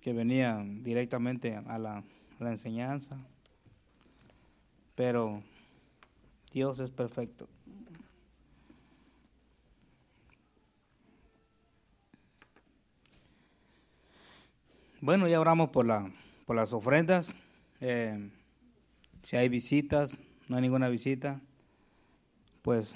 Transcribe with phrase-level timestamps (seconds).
[0.00, 2.04] que venía directamente a la, a
[2.44, 3.18] la enseñanza,
[4.94, 5.42] pero
[6.52, 7.48] Dios es perfecto.
[15.02, 16.10] Bueno, ya oramos por, la,
[16.44, 17.34] por las ofrendas.
[17.80, 18.28] Eh,
[19.22, 21.40] si hay visitas, no hay ninguna visita,
[22.60, 22.94] pues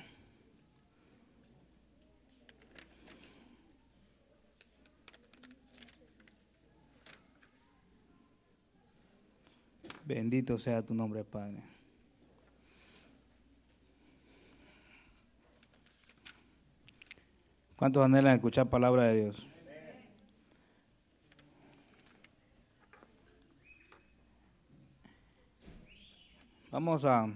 [10.04, 11.63] bendito sea tu nombre, Padre.
[17.76, 19.46] ¿Cuántos anhelan escuchar palabra de Dios?
[26.71, 27.29] Vamos a,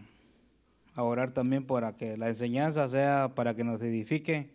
[0.96, 4.50] orar también para que la enseñanza sea para que nos edifique,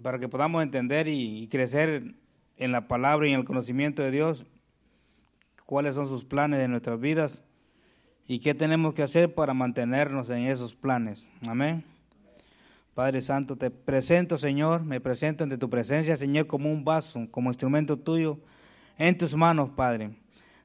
[0.00, 2.14] para que podamos entender y crecer
[2.58, 4.46] en la palabra y en el conocimiento de Dios,
[5.72, 7.42] cuáles son sus planes de nuestras vidas
[8.28, 11.24] y qué tenemos que hacer para mantenernos en esos planes.
[11.40, 11.82] Amén.
[12.92, 17.48] Padre Santo, te presento, Señor, me presento ante tu presencia, Señor, como un vaso, como
[17.48, 18.36] instrumento tuyo,
[18.98, 20.10] en tus manos, Padre.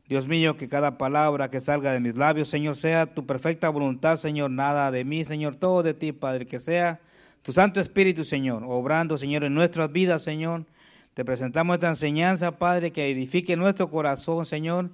[0.10, 4.18] Dios mío, que cada palabra que salga de mis labios, Señor, sea tu perfecta voluntad,
[4.18, 7.00] Señor, nada de mí, Señor, todo de ti, Padre, que sea
[7.44, 10.66] tu Santo Espíritu, Señor, obrando, Señor, en nuestras vidas, Señor.
[11.18, 14.92] Te presentamos esta enseñanza, Padre, que edifique nuestro corazón, Señor,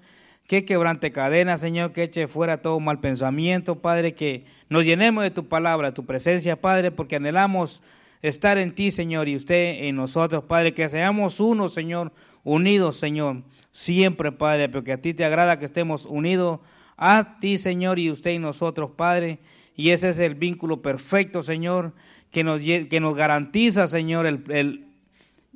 [0.47, 5.31] que quebrante cadenas, Señor, que eche fuera todo mal pensamiento, Padre, que nos llenemos de
[5.31, 7.83] tu palabra, de tu presencia, Padre, porque anhelamos
[8.21, 12.13] estar en ti, Señor, y usted en nosotros, Padre, que seamos uno, Señor,
[12.45, 16.61] unidos, Señor siempre, Padre, porque a ti te agrada que estemos unidos
[16.95, 19.39] a ti, Señor, y usted y nosotros, Padre.
[19.75, 21.91] Y ese es el vínculo perfecto, Señor,
[22.31, 24.92] que nos, que nos garantiza, Señor, el, el,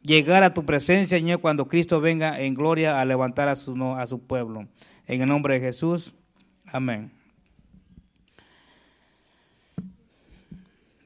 [0.02, 4.08] llegar a tu presencia, Señor, cuando Cristo venga en gloria a levantar a su, a
[4.08, 4.68] su pueblo.
[5.06, 6.14] En el nombre de Jesús,
[6.66, 7.12] amén.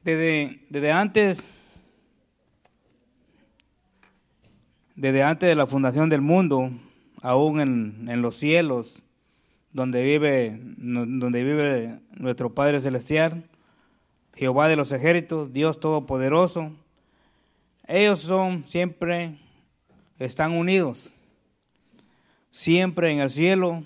[0.04, 1.44] Desde, desde antes,
[4.96, 6.70] desde antes de la fundación del mundo,
[7.20, 9.02] aún en, en, los cielos,
[9.72, 13.44] donde vive, donde vive nuestro Padre Celestial,
[14.34, 16.72] Jehová de los ejércitos, Dios Todopoderoso.
[17.86, 19.38] Ellos son siempre,
[20.18, 21.12] están unidos,
[22.50, 23.84] siempre en el cielo.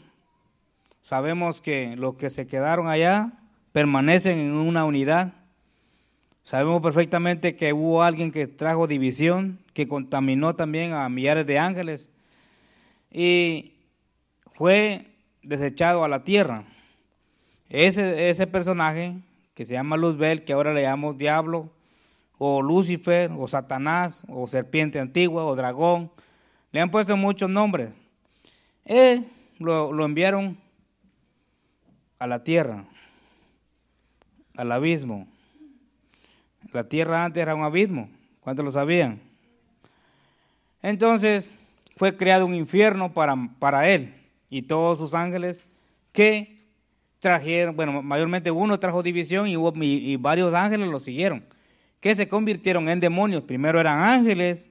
[1.00, 3.32] Sabemos que los que se quedaron allá
[3.72, 5.32] permanecen en una unidad.
[6.42, 12.10] Sabemos perfectamente que hubo alguien que trajo división, que contaminó también a millares de ángeles
[13.10, 13.72] y
[14.54, 15.06] fue
[15.42, 16.64] desechado a la tierra.
[17.68, 19.16] Ese, ese personaje
[19.54, 21.70] que se llama Luzbel, que ahora le llamamos diablo,
[22.38, 26.10] o Lucifer, o Satanás, o serpiente antigua, o dragón,
[26.72, 27.92] le han puesto muchos nombres.
[28.84, 29.26] Él
[29.58, 30.58] lo, lo enviaron
[32.18, 32.84] a la tierra,
[34.56, 35.26] al abismo.
[36.72, 38.08] La tierra antes era un abismo,
[38.40, 39.20] ¿cuántos lo sabían?
[40.82, 41.50] Entonces,
[41.96, 44.14] fue creado un infierno para, para él
[44.50, 45.64] y todos sus ángeles
[46.12, 46.56] que
[47.18, 51.44] trajeron, bueno, mayormente uno trajo división y, hubo, y varios ángeles lo siguieron,
[52.06, 53.42] que se convirtieron en demonios.
[53.42, 54.70] Primero eran ángeles,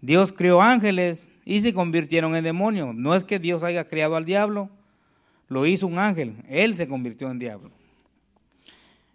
[0.00, 2.96] Dios creó ángeles y se convirtieron en demonios.
[2.96, 4.68] No es que Dios haya creado al diablo,
[5.46, 7.70] lo hizo un ángel, él se convirtió en diablo.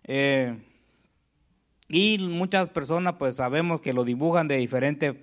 [0.05, 0.57] Eh,
[1.89, 5.13] y muchas personas pues sabemos que lo dibujan de diferentes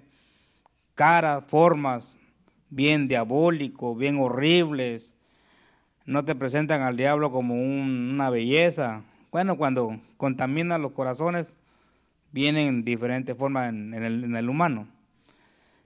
[0.95, 2.19] caras, formas
[2.69, 5.15] bien diabólicos, bien horribles.
[6.05, 9.05] No te presentan al diablo como un, una belleza.
[9.33, 11.57] Bueno, cuando contaminan los corazones,
[12.33, 14.87] vienen diferentes formas en, en, el, en el, humano.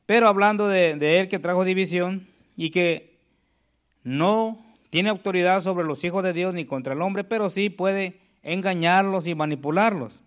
[0.07, 3.17] Pero hablando de, él que trajo división y que
[4.03, 8.21] no tiene autoridad sobre los hijos de Dios ni contra el hombre, pero sí puede
[8.43, 10.23] engañarlos y manipularlos.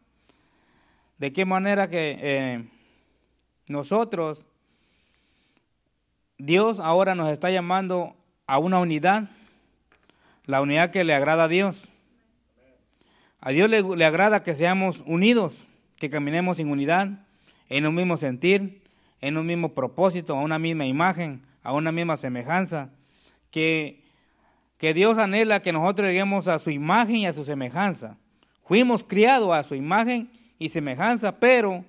[1.19, 2.63] ¿De qué manera que eh,
[3.67, 4.45] nosotros
[6.37, 8.15] Dios ahora nos está llamando
[8.45, 9.29] a una unidad,
[10.45, 11.87] la unidad que le agrada a Dios.
[13.41, 15.66] A Dios le, agrada que seamos unidos,
[15.99, 17.09] que caminemos en unidad,
[17.69, 18.81] en un mismo sentir,
[19.21, 22.89] en un mismo propósito, a una misma imagen, a una misma semejanza,
[23.51, 24.03] que,
[24.77, 28.17] que Dios anhela que nosotros lleguemos a su imagen y a su semejanza.
[28.63, 30.29] Fuimos criados a su imagen
[30.59, 31.83] y semejanza, pero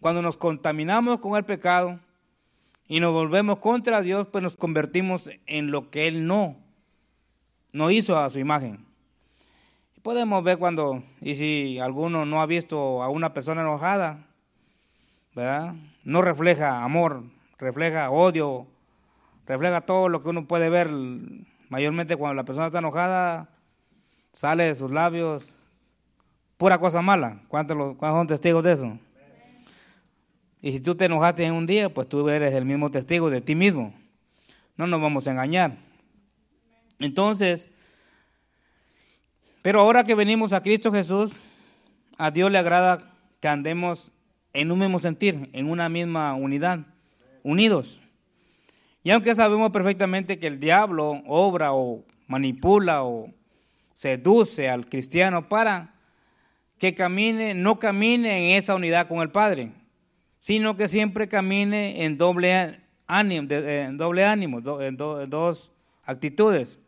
[0.00, 1.98] cuando nos contaminamos con el pecado,
[2.88, 6.56] y nos volvemos contra Dios, pues nos convertimos en lo que Él no,
[7.70, 8.87] no hizo a su imagen.
[10.08, 14.24] Podemos ver cuando, y si alguno no ha visto a una persona enojada,
[15.34, 15.74] ¿verdad?
[16.02, 17.24] No refleja amor
[17.58, 18.66] refleja odio,
[19.46, 20.88] refleja todo lo que uno puede ver,
[21.68, 23.50] mayormente cuando la persona está enojada,
[24.32, 25.66] sale de sus labios
[26.56, 27.42] pura cosa mala.
[27.48, 28.98] ¿Cuántos, son testigos de eso?
[30.62, 33.42] Y si tú te enojaste en un día, pues tú eres el mismo testigo de
[33.42, 33.92] ti mismo.
[34.74, 35.76] No nos vamos a engañar.
[36.98, 37.70] Entonces,
[39.68, 41.30] pero ahora que venimos a Cristo Jesús,
[42.16, 44.10] a Dios le agrada que andemos
[44.54, 46.86] en un mismo sentir, en una misma unidad,
[47.42, 48.00] unidos.
[49.02, 53.30] Y aunque sabemos perfectamente que el diablo obra o manipula o
[53.94, 55.92] seduce al cristiano para
[56.78, 59.72] que camine, no camine en esa unidad con el Padre,
[60.38, 65.70] sino que siempre camine en doble ánimo, en doble ánimo, en, dos
[66.04, 66.78] actitudes.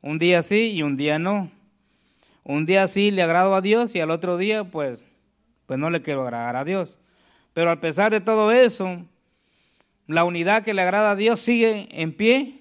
[0.00, 1.50] Un día sí y un día no.
[2.44, 5.06] Un día sí le agrado a Dios y al otro día pues,
[5.66, 6.98] pues no le quiero agradar a Dios.
[7.54, 9.02] Pero a pesar de todo eso,
[10.06, 12.60] la unidad que le agrada a Dios sigue en pie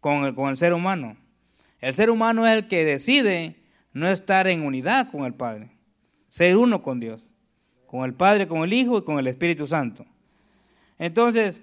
[0.00, 1.16] con el, con el ser humano.
[1.80, 3.56] El ser humano es el que decide
[3.92, 5.70] no estar en unidad con el Padre,
[6.30, 7.26] ser uno con Dios,
[7.86, 10.06] con el Padre, con el Hijo y con el Espíritu Santo.
[10.98, 11.60] Entonces,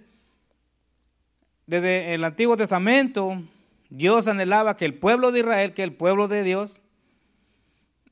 [1.66, 3.42] desde el Antiguo Testamento,
[3.90, 6.81] Dios anhelaba que el pueblo de Israel, que el pueblo de Dios,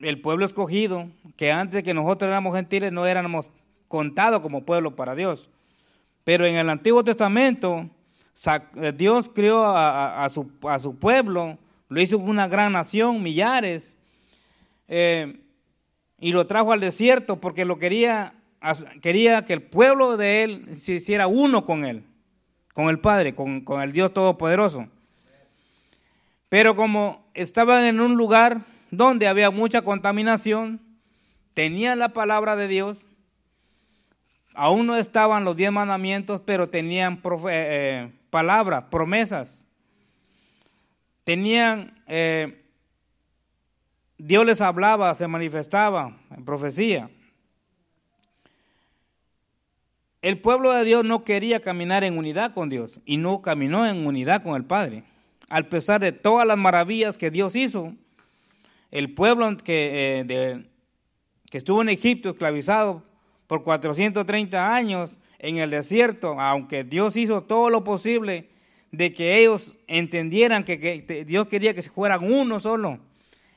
[0.00, 3.50] el pueblo escogido, que antes que nosotros éramos gentiles no éramos
[3.88, 5.50] contados como pueblo para Dios.
[6.24, 7.88] Pero en el Antiguo Testamento,
[8.76, 11.58] eh, Dios su, a su pueblo
[11.88, 13.94] lo hizo una gran nación, millares,
[14.88, 15.40] eh,
[16.18, 18.34] y lo trajo al desierto porque lo quería,
[19.00, 22.04] quería que el pueblo de él se hiciera uno con él,
[22.74, 24.86] con el Padre, con, con el Dios Todopoderoso.
[26.48, 30.80] Pero como estaban en un lugar donde había mucha contaminación,
[31.54, 33.06] tenían la palabra de Dios,
[34.54, 39.66] aún no estaban los diez mandamientos, pero tenían eh, eh, palabras, promesas
[41.30, 42.64] tenían, eh,
[44.18, 47.08] Dios les hablaba, se manifestaba en profecía.
[50.22, 54.06] El pueblo de Dios no quería caminar en unidad con Dios y no caminó en
[54.06, 55.04] unidad con el Padre.
[55.48, 57.94] Al pesar de todas las maravillas que Dios hizo,
[58.90, 60.64] el pueblo que, eh,
[61.50, 63.02] que estuvo en Egipto esclavizado
[63.46, 68.48] por 430 años en el desierto, aunque Dios hizo todo lo posible
[68.92, 72.98] de que ellos entendieran que, Dios quería que se fueran uno solo,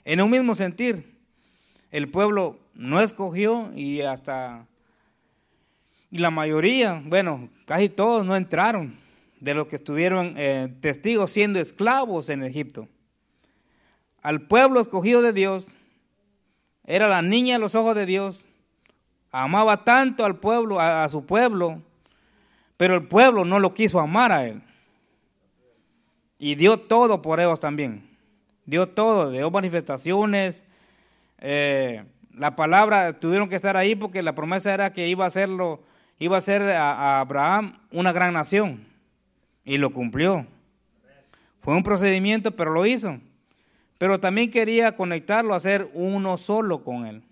[0.06, 1.13] en un mismo sentir.
[1.91, 4.68] El pueblo no escogió y hasta
[6.09, 8.95] y la mayoría, bueno, casi todos no entraron
[9.39, 12.88] de los que estuvieron eh, testigos siendo esclavos en Egipto.
[14.24, 15.66] Al pueblo escogido de Dios,
[16.86, 18.44] era la niña de los ojos de Dios,
[19.31, 21.81] amaba tanto al pueblo, a su pueblo,
[22.78, 24.62] pero el pueblo no lo quiso amar a él.
[26.40, 28.10] Y dio todo por ellos también.
[28.66, 30.66] Dio todo, dio manifestaciones.
[31.40, 32.04] Eh,
[32.34, 35.84] la palabra tuvieron que estar ahí porque la promesa era que iba a hacerlo,
[36.20, 38.86] iba a ser a, Abraham una gran nación.
[39.66, 40.46] Y lo cumplió.
[41.62, 43.20] Fue un procedimiento, pero lo hizo.
[44.03, 47.23] Pero también quería conectarlo a ser uno solo con él.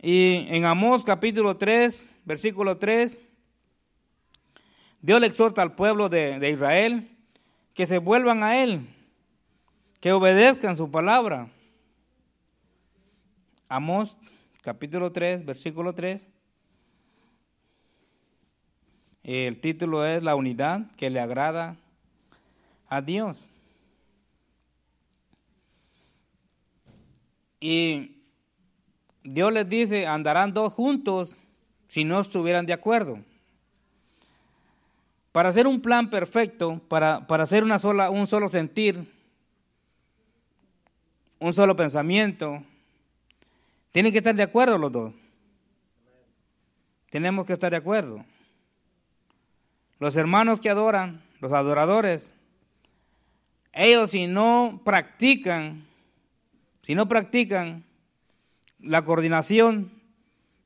[0.00, 3.18] Y en Amós capítulo 3, versículo 3,
[5.02, 7.10] Dios le exhorta al pueblo de, de Israel
[7.74, 8.88] que se vuelvan a Él,
[10.00, 11.48] que obedezcan su palabra.
[13.68, 14.16] Amós
[14.62, 16.24] capítulo 3, versículo 3.
[19.22, 21.76] El título es La unidad que le agrada
[22.88, 23.50] a Dios.
[27.60, 28.22] Y
[29.22, 31.36] Dios les dice, andarán dos juntos
[31.88, 33.18] si no estuvieran de acuerdo.
[35.32, 39.12] Para hacer un plan perfecto, para, para hacer una sola, un solo sentir,
[41.38, 42.62] un solo pensamiento,
[43.92, 45.14] tienen que estar de acuerdo los dos.
[47.10, 48.24] Tenemos que estar de acuerdo.
[49.98, 52.32] Los hermanos que adoran, los adoradores,
[53.72, 55.87] ellos si no practican,
[56.88, 57.84] si no practican
[58.80, 59.92] la coordinación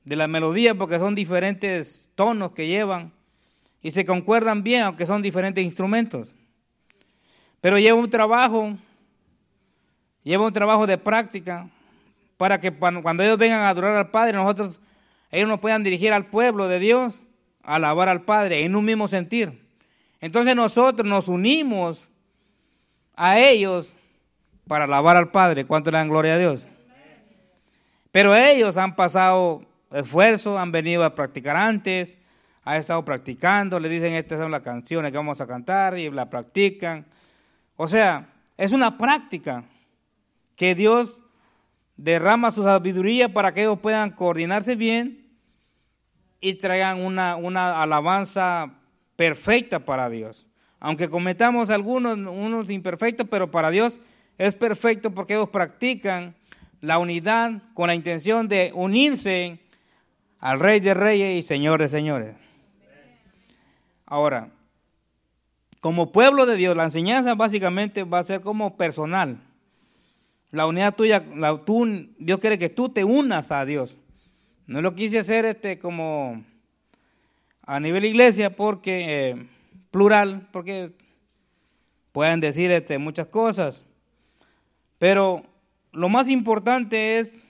[0.04, 3.10] de la melodía, porque son diferentes tonos que llevan,
[3.82, 6.36] y se concuerdan bien, aunque son diferentes instrumentos.
[7.60, 8.76] Pero lleva un trabajo,
[10.22, 11.68] lleva un trabajo de práctica
[12.36, 14.80] para que cuando ellos vengan a adorar al Padre, nosotros,
[15.32, 17.20] ellos nos puedan dirigir al pueblo de Dios,
[17.64, 19.60] a alabar al Padre en un mismo sentir.
[20.20, 22.08] Entonces nosotros nos unimos
[23.16, 23.96] a ellos
[24.66, 25.64] para alabar al Padre.
[25.64, 26.66] ¿Cuánto le dan gloria a Dios?
[28.10, 32.18] Pero ellos han pasado esfuerzo, han venido a practicar antes,
[32.64, 36.28] ha estado practicando, le dicen estas son las canciones que vamos a cantar y la
[36.30, 37.06] practican.
[37.76, 39.64] O sea, es una práctica
[40.56, 41.20] que Dios
[41.96, 45.26] derrama su sabiduría para que ellos puedan coordinarse bien
[46.40, 48.74] y traigan una, una alabanza
[49.16, 50.46] perfecta para Dios.
[50.80, 54.00] Aunque cometamos algunos unos imperfectos, pero para Dios
[54.38, 56.34] es perfecto porque ellos practican
[56.80, 59.58] la unidad con la intención de unirse
[60.40, 62.34] al Rey de Reyes y Señor de Señores.
[64.04, 64.50] Ahora,
[65.80, 69.38] como pueblo de Dios, la enseñanza básicamente va a ser como personal.
[70.50, 71.24] La unidad tuya,
[72.18, 73.96] Dios quiere que tú te unas a Dios.
[74.66, 76.44] No lo quise hacer este como
[77.64, 79.46] a nivel iglesia porque eh,
[79.90, 80.92] plural, porque
[82.12, 83.84] pueden decir este, muchas cosas.
[85.02, 85.42] Pero
[85.90, 87.42] lo más importante es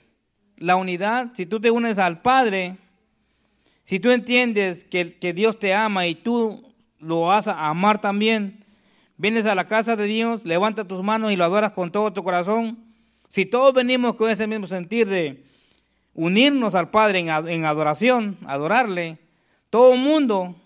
[0.56, 1.32] la unidad.
[1.34, 2.78] Si tú te unes al Padre,
[3.84, 8.64] si tú entiendes que, que Dios te ama y tú lo vas a amar también,
[9.18, 12.24] vienes a la casa de Dios, levanta tus manos y lo adoras con todo tu
[12.24, 12.78] corazón.
[13.28, 15.44] Si todos venimos con ese mismo sentir de
[16.14, 19.18] unirnos al Padre en, adoración, adorarle,
[19.68, 20.56] todo mundo,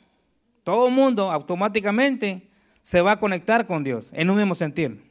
[0.62, 2.48] todo mundo automáticamente
[2.82, 5.05] se va a conectar con Dios en un mismo sentir.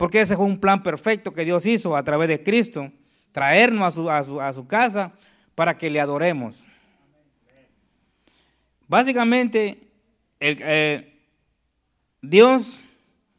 [0.00, 2.90] Porque ese es un plan perfecto que Dios hizo a través de Cristo,
[3.32, 5.12] traernos a su, a su, a su casa
[5.54, 6.64] para que le adoremos.
[8.88, 9.78] Básicamente,
[10.40, 11.20] eh,
[12.22, 12.80] Dios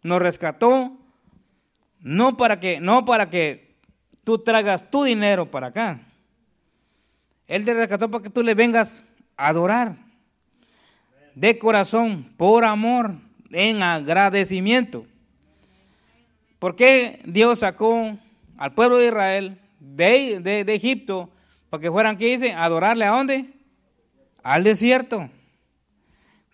[0.03, 0.99] nos rescató
[1.99, 3.73] no para que, no para que
[4.23, 5.99] tú tragas tu dinero para acá.
[7.47, 9.03] Él te rescató para que tú le vengas
[9.35, 9.95] a adorar
[11.33, 13.15] de corazón, por amor,
[13.49, 15.07] en agradecimiento.
[16.61, 18.15] ¿Por qué Dios sacó
[18.55, 21.31] al pueblo de Israel de, de, Egipto
[21.71, 22.53] para que fueran, ¿qué dice?
[22.53, 23.45] adorarle a dónde?
[24.43, 25.27] Al desierto.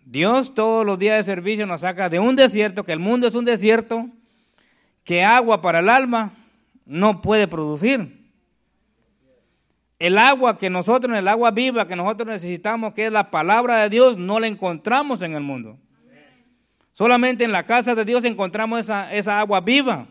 [0.06, 3.36] Dios todos los días de servicio nos saca de un desierto, que el mundo es
[3.36, 4.08] un desierto,
[5.04, 6.32] que agua para el alma
[6.86, 8.32] no puede producir.
[10.00, 13.90] El agua que nosotros, el agua viva que nosotros necesitamos, que es la palabra de
[13.90, 15.78] Dios, no la encontramos en el mundo.
[16.98, 20.08] Solamente en la casa de Dios encontramos esa, esa agua viva.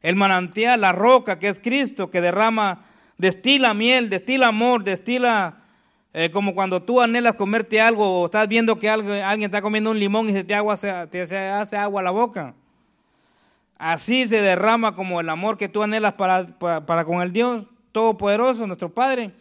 [0.00, 2.86] El manantial, la roca que es Cristo, que derrama,
[3.18, 5.58] destila miel, destila amor, destila
[6.14, 9.98] eh, como cuando tú anhelas comerte algo o estás viendo que alguien, está comiendo un
[9.98, 12.54] limón y se te, agua, te se hace agua a la boca.
[13.76, 18.66] Así se derrama como el amor que tú anhelas para, para con el Dios Todopoderoso,
[18.66, 19.32] nuestro Padre.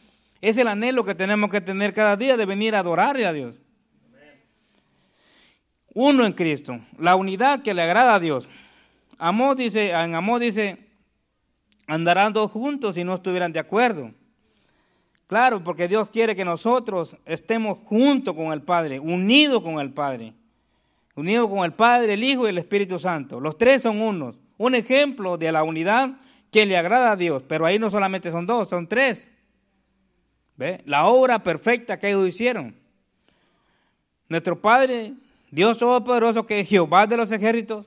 [0.42, 3.62] Es el anhelo que tenemos que tener cada día de venir a adorarle a Dios
[5.96, 8.48] uno en Cristo, la unidad que le agrada a Dios.
[9.18, 10.78] Amor dice, en amor dice,
[11.88, 14.12] andarán dos juntos si no estuvieran de acuerdo.
[15.28, 20.34] Claro, porque Dios quiere que nosotros estemos juntos con el Padre, unidos con el Padre.
[21.16, 23.40] Unidos con el Padre, el Hijo y el Espíritu Santo.
[23.40, 24.38] Los tres son unos.
[24.58, 26.12] Un ejemplo de la unidad
[26.52, 27.42] que le agrada a Dios.
[27.48, 29.32] Pero ahí no solamente son dos, son tres.
[30.58, 30.82] ¿Ve?
[30.86, 32.76] La obra perfecta que ellos hicieron.
[34.28, 35.14] Nuestro Padre
[35.56, 37.86] Dios Todopoderoso, que es Jehová de los ejércitos,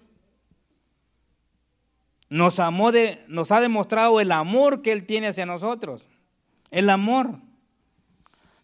[2.31, 6.07] nos amó de, nos ha demostrado el amor que Él tiene hacia nosotros.
[6.71, 7.33] El amor.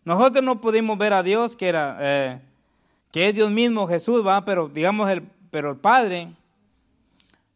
[0.06, 2.40] Nosotros no pudimos ver a Dios, que era, eh,
[3.12, 6.32] que es Dios mismo, Jesús, va, pero digamos el, pero el Padre,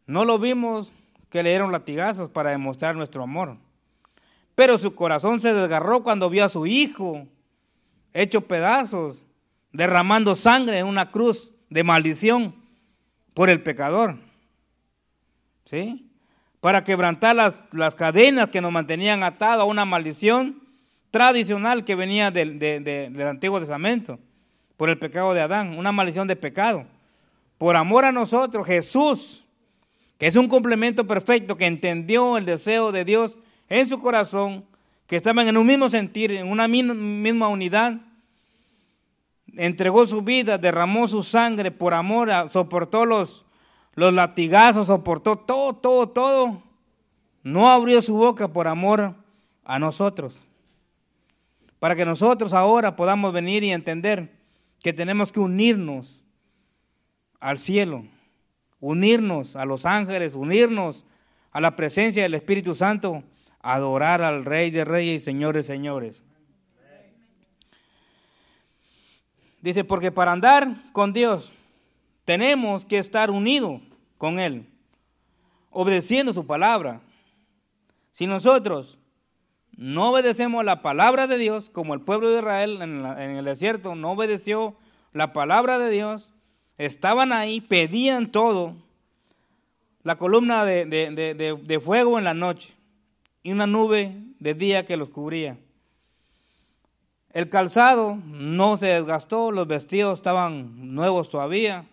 [0.05, 0.91] no lo vimos
[1.31, 3.57] que le dieron latigazos para demostrar nuestro amor.
[4.53, 7.25] Pero su corazón se desgarró cuando vio a su hijo
[8.13, 9.25] hecho pedazos
[9.71, 12.55] derramando sangre en una cruz de maldición
[13.33, 14.17] por el pecador.
[15.65, 16.11] ¿Sí?
[16.61, 20.61] Para quebrantar las, las cadenas que nos mantenían atados a una maldición
[21.11, 24.19] tradicional que venía del, del Antiguo Testamento,
[24.77, 26.85] por el pecado de Adán, una maldición de pecado.
[27.57, 29.43] Por amor a nosotros, Jesús,
[30.17, 34.65] que es un complemento perfecto, que entendió el deseo de Dios en su corazón,
[35.07, 37.99] que estaban en un mismo sentir, en una misma unidad,
[39.57, 43.45] entregó su vida, derramó su sangre por amor, soportó los,
[43.95, 46.63] los latigazos, soportó todo, todo, todo.
[47.43, 49.15] No abrió su boca por amor
[49.63, 50.37] a nosotros.
[51.79, 54.37] Para que nosotros ahora podamos venir y entender
[54.81, 56.23] que tenemos que unirnos
[57.39, 58.05] al cielo,
[58.79, 61.05] unirnos a los ángeles, unirnos
[61.51, 63.23] a la presencia del Espíritu Santo,
[63.61, 66.23] adorar al Rey de Reyes y Señor de Señores.
[69.61, 71.51] Dice, porque para andar con Dios
[72.25, 73.81] tenemos que estar unidos
[74.17, 74.65] con Él,
[75.69, 77.01] obedeciendo su palabra.
[78.11, 78.97] Si nosotros
[79.75, 83.95] no obedecemos la palabra de Dios, como el pueblo de Israel en, en el desierto
[83.95, 84.75] no obedeció
[85.13, 86.29] la palabra de Dios,
[86.77, 88.75] estaban ahí, pedían todo,
[90.03, 92.73] la columna de, de, de, fuego en la noche
[93.43, 95.57] y una nube de día que los cubría.
[97.31, 101.85] El calzado no se desgastó, los vestidos estaban nuevos todavía.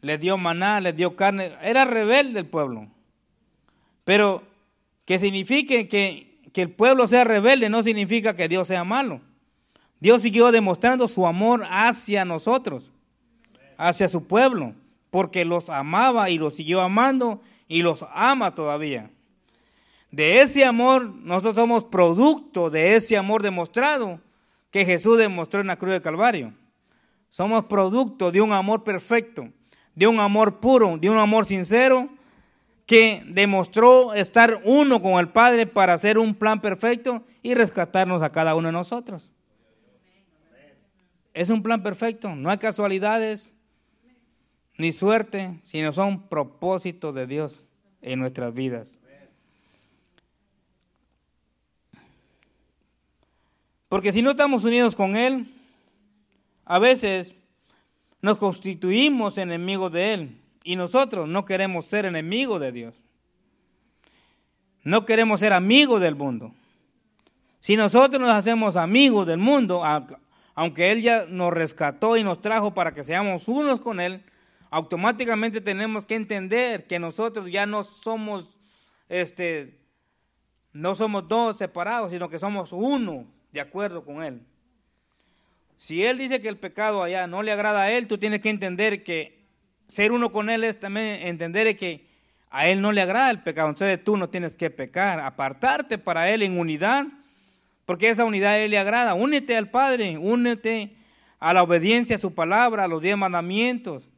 [0.00, 1.52] Les dio maná, les dio carne.
[1.62, 2.88] Era rebelde el pueblo.
[4.04, 4.42] Pero
[5.04, 9.20] que signifique que, que el pueblo sea rebelde no significa que Dios sea malo.
[10.00, 12.92] Dios siguió demostrando su amor hacia nosotros,
[13.76, 14.74] hacia su pueblo
[15.14, 19.12] porque los amaba y los siguió amando y los ama todavía.
[20.14, 24.20] De ese amor, nosotros somos producto de ese amor demostrado
[24.70, 26.54] que Jesús demostró en la cruz de Calvario.
[27.30, 29.48] Somos producto de un amor perfecto,
[29.92, 32.08] de un amor puro, de un amor sincero
[32.86, 38.30] que demostró estar uno con el Padre para hacer un plan perfecto y rescatarnos a
[38.30, 39.32] cada uno de nosotros.
[41.32, 43.52] Es un plan perfecto, no hay casualidades,
[44.78, 47.66] ni suerte, sino son propósitos de Dios
[48.00, 49.00] en nuestras vidas.
[53.94, 55.54] Porque si no estamos unidos con Él,
[56.64, 57.32] a veces
[58.20, 62.94] nos constituimos enemigos de Él y nosotros no queremos ser enemigos de Dios.
[64.82, 66.52] No queremos ser amigos del mundo.
[67.60, 69.84] Si nosotros nos hacemos amigos del mundo,
[70.56, 74.24] aunque Él ya nos rescató y nos trajo para que seamos unos con Él,
[74.70, 78.58] automáticamente tenemos que entender que nosotros ya no somos,
[79.08, 79.78] este,
[80.72, 84.40] no somos dos separados, sino que somos uno de acuerdo con Él.
[85.78, 88.50] Si Él dice que el pecado allá no le agrada a Él, tú tienes que
[88.50, 89.38] entender que
[89.86, 92.04] ser uno con Él es también entender que
[92.50, 93.68] a Él no le agrada el pecado.
[93.68, 97.06] Entonces tú no tienes que pecar, apartarte para Él en unidad,
[97.86, 99.14] porque esa unidad a Él le agrada.
[99.14, 100.96] Únete al Padre, únete
[101.38, 104.10] a la obediencia a su palabra, a los diez mandamientos.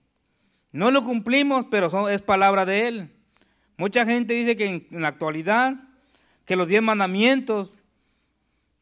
[0.73, 3.11] No lo cumplimos, pero es palabra de Él.
[3.77, 5.75] Mucha gente dice que en, la actualidad
[6.47, 7.76] que los diez mandamientos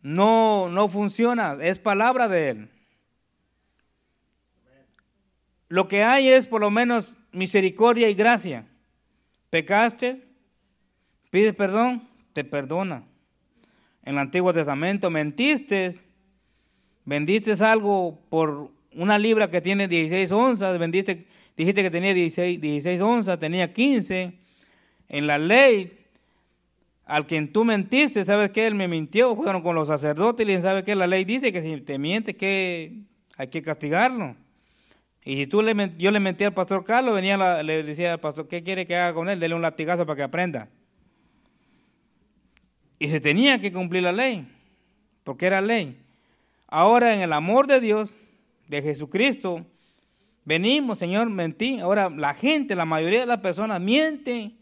[0.04, 2.68] no, no funcionan, es palabra de Él.
[5.68, 8.66] Lo que hay es por lo menos misericordia y gracia.
[9.48, 10.22] Pecaste,
[11.30, 13.04] pides perdón, te perdona.
[14.04, 15.94] En el Antiguo Testamento mentiste,
[17.06, 23.00] vendiste algo por una libra que tiene 16 onzas, vendiste dijiste que tenía 16, 16
[23.00, 24.34] onzas, tenía 15.
[25.08, 26.03] En la ley,
[27.06, 28.66] al quien tú mentiste, ¿sabes qué?
[28.66, 30.94] Él me mintió, fueron con los sacerdotes y le ¿sabes qué?
[30.94, 33.02] La ley dice que si te miente, que
[33.36, 34.36] hay que castigarlo.
[35.24, 38.48] Y si tú le, yo le mentí al pastor Carlos, venía le decía al pastor,
[38.48, 39.40] ¿qué quiere que haga con él?
[39.40, 40.68] Dele un latigazo para que aprenda.
[42.98, 44.46] Y se tenía que cumplir la ley,
[45.24, 45.98] porque era ley.
[46.68, 48.14] Ahora en el amor de Dios,
[48.68, 49.66] de Jesucristo,
[50.44, 51.80] Venimos, Señor, mentí.
[51.80, 54.58] Ahora la gente, la mayoría de las personas mienten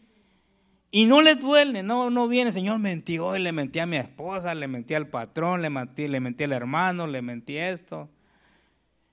[0.95, 4.53] y no les duele, no, no viene, Señor, mentí hoy, le mentí a mi esposa,
[4.53, 8.11] le mentí al patrón, le mentí, le mentí al hermano, le mentí esto.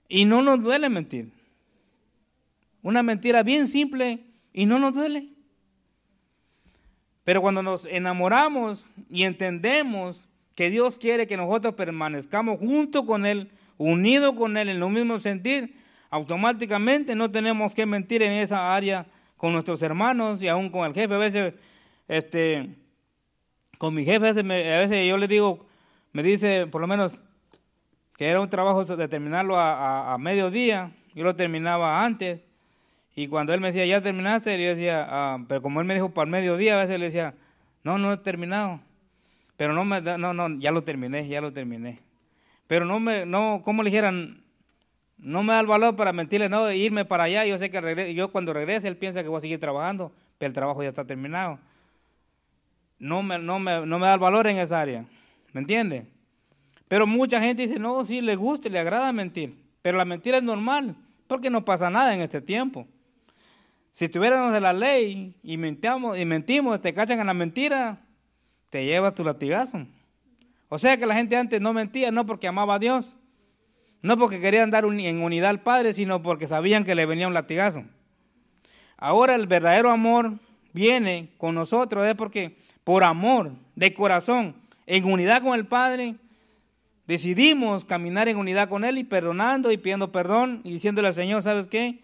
[0.06, 1.32] Y no nos duele mentir.
[2.82, 5.30] Una mentira bien simple y no nos duele.
[7.24, 13.52] Pero cuando nos enamoramos y entendemos que Dios quiere que nosotros permanezcamos junto con Él,
[13.78, 15.76] unidos con Él en lo mismo sentir,
[16.10, 19.06] automáticamente no tenemos que mentir en esa área
[19.38, 21.14] con nuestros hermanos y aún con el jefe.
[21.14, 21.54] A veces,
[22.10, 22.74] este,
[23.78, 25.64] con mi jefe, a veces, yo le digo,
[26.12, 27.12] me dice por lo menos
[28.16, 32.44] que era un trabajo de terminarlo a, mediodía, yo lo terminaba antes.
[33.14, 36.10] Y cuando él me decía, ya terminaste, yo decía, ah", pero como él me dijo
[36.10, 37.34] para el mediodía, a veces le decía,
[37.84, 38.80] no, no he terminado.
[39.56, 41.98] Pero no me, no, no, ya lo terminé, ya lo terminé.
[42.66, 44.42] Pero no me, no, como le dijeran,
[45.16, 47.44] no me da el valor para mentirle, no, irme para allá.
[47.44, 50.54] Yo sé que yo cuando regrese él piensa que voy a seguir trabajando, pero el
[50.54, 51.60] trabajo ya está terminado.
[53.00, 55.04] No me, no me, no me da el valor en esa área.
[55.52, 56.06] ¿Me entiende?
[56.86, 59.54] Pero mucha gente dice, no, sí, le gusta, le agrada mentir.
[59.82, 60.94] Pero la mentira es normal,
[61.26, 62.86] porque no pasa nada en este tiempo.
[63.92, 68.00] Si estuviéramos de la ley y mentimos, y mentimos, te cachan en la mentira,
[68.68, 69.86] te llevas tu latigazo.
[70.68, 73.16] O sea que la gente antes no mentía, no porque amaba a Dios,
[74.02, 77.34] no porque querían dar en unidad al Padre, sino porque sabían que le venía un
[77.34, 77.84] latigazo.
[78.96, 80.38] Ahora el verdadero amor
[80.72, 84.54] viene con nosotros, es porque por amor, de corazón,
[84.86, 86.16] en unidad con el Padre,
[87.06, 91.42] decidimos caminar en unidad con Él y perdonando y pidiendo perdón y diciéndole al Señor,
[91.42, 92.00] ¿sabes qué?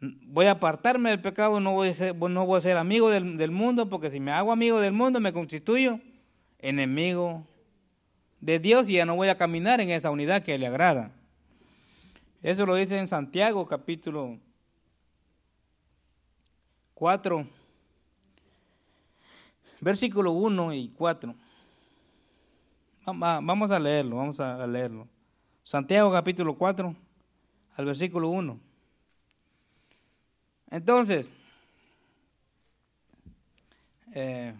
[0.00, 3.36] Voy a apartarme del pecado, no voy a ser, no voy a ser amigo del,
[3.38, 6.00] del mundo, porque si me hago amigo del mundo me constituyo
[6.58, 7.46] enemigo
[8.40, 11.10] de Dios y ya no voy a caminar en esa unidad que le agrada.
[12.42, 14.38] Eso lo dice en Santiago capítulo
[16.94, 17.46] 4,
[19.84, 21.34] versículo 1 y 4.
[23.04, 25.06] Vamos a leerlo, vamos a leerlo.
[25.62, 26.96] Santiago capítulo 4,
[27.76, 28.58] al versículo 1.
[30.70, 31.30] Entonces,
[34.14, 34.54] eh,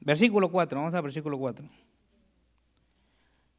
[0.00, 1.66] versículo 4, vamos al versículo 4.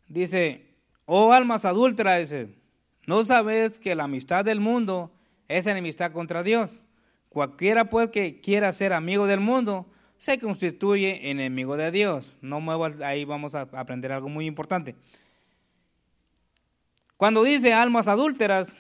[0.08, 0.76] Dice,
[1.06, 2.61] oh almas adúlteras, dice,
[3.06, 5.12] ¿no sabes que la amistad del mundo
[5.48, 6.84] es enemistad contra Dios?
[7.30, 9.88] Cualquiera pues que quiera ser amigo del mundo
[10.18, 12.38] se constituye enemigo de Dios.
[12.42, 14.96] No muevo, ahí vamos a aprender algo muy importante.
[17.18, 18.76] Cuando dice almas adúlteras,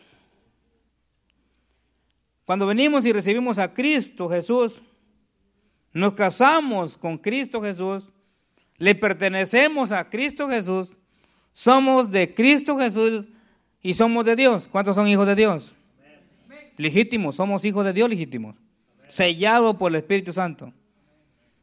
[2.45, 4.81] cuando venimos y recibimos a Cristo Jesús,
[5.93, 8.03] nos casamos con Cristo Jesús,
[8.77, 10.91] le pertenecemos a Cristo Jesús,
[11.51, 13.25] somos de Cristo Jesús
[13.82, 14.67] y somos de Dios.
[14.67, 15.76] ¿Cuántos son hijos de Dios?
[16.78, 18.56] Legítimos, somos hijos de Dios legítimos,
[19.08, 20.74] sellados por el Espíritu Santo.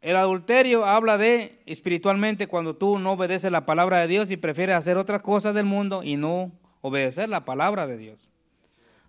[0.00, 4.76] el adulterio habla de espiritualmente cuando tú no obedeces la palabra de Dios y prefieres
[4.76, 8.30] hacer otras cosas del mundo y no obedecer la palabra de Dios.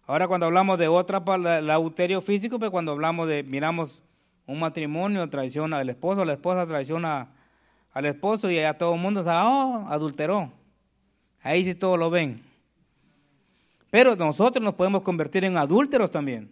[0.06, 1.24] Ahora cuando hablamos de otra,
[1.60, 4.04] el adulterio físico, pues cuando hablamos de, miramos
[4.46, 7.30] un matrimonio, traiciona al esposo, la esposa traiciona
[7.94, 10.52] al esposo y ya todo el mundo sabe, oh, adulteró.
[11.42, 12.53] Ahí sí todos lo ven.
[13.94, 16.52] Pero nosotros nos podemos convertir en adúlteros también,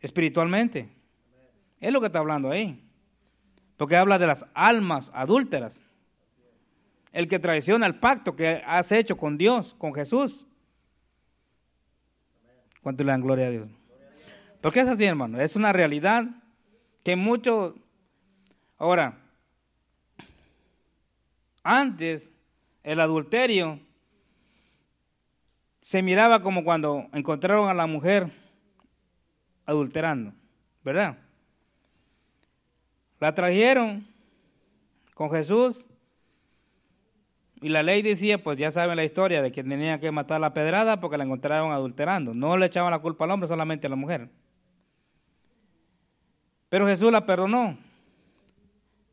[0.00, 0.88] espiritualmente.
[1.78, 2.82] Es lo que está hablando ahí.
[3.76, 5.78] Porque habla de las almas adúlteras.
[7.12, 10.46] El que traiciona el pacto que has hecho con Dios, con Jesús.
[12.80, 13.68] ¿Cuánto le dan gloria a Dios?
[14.62, 15.38] Porque es así, hermano.
[15.38, 16.24] Es una realidad
[17.04, 17.74] que muchos...
[18.78, 19.18] Ahora,
[21.62, 22.30] antes
[22.84, 23.80] el adulterio
[25.86, 28.32] se miraba como cuando encontraron a la mujer
[29.64, 30.32] adulterando,
[30.82, 31.16] ¿verdad?
[33.20, 34.04] La trajeron
[35.14, 35.86] con Jesús
[37.60, 40.52] y la ley decía, pues ya saben la historia de que tenía que matar la
[40.52, 42.34] pedrada porque la encontraron adulterando.
[42.34, 44.28] No le echaban la culpa al hombre, solamente a la mujer.
[46.68, 47.78] Pero Jesús la perdonó.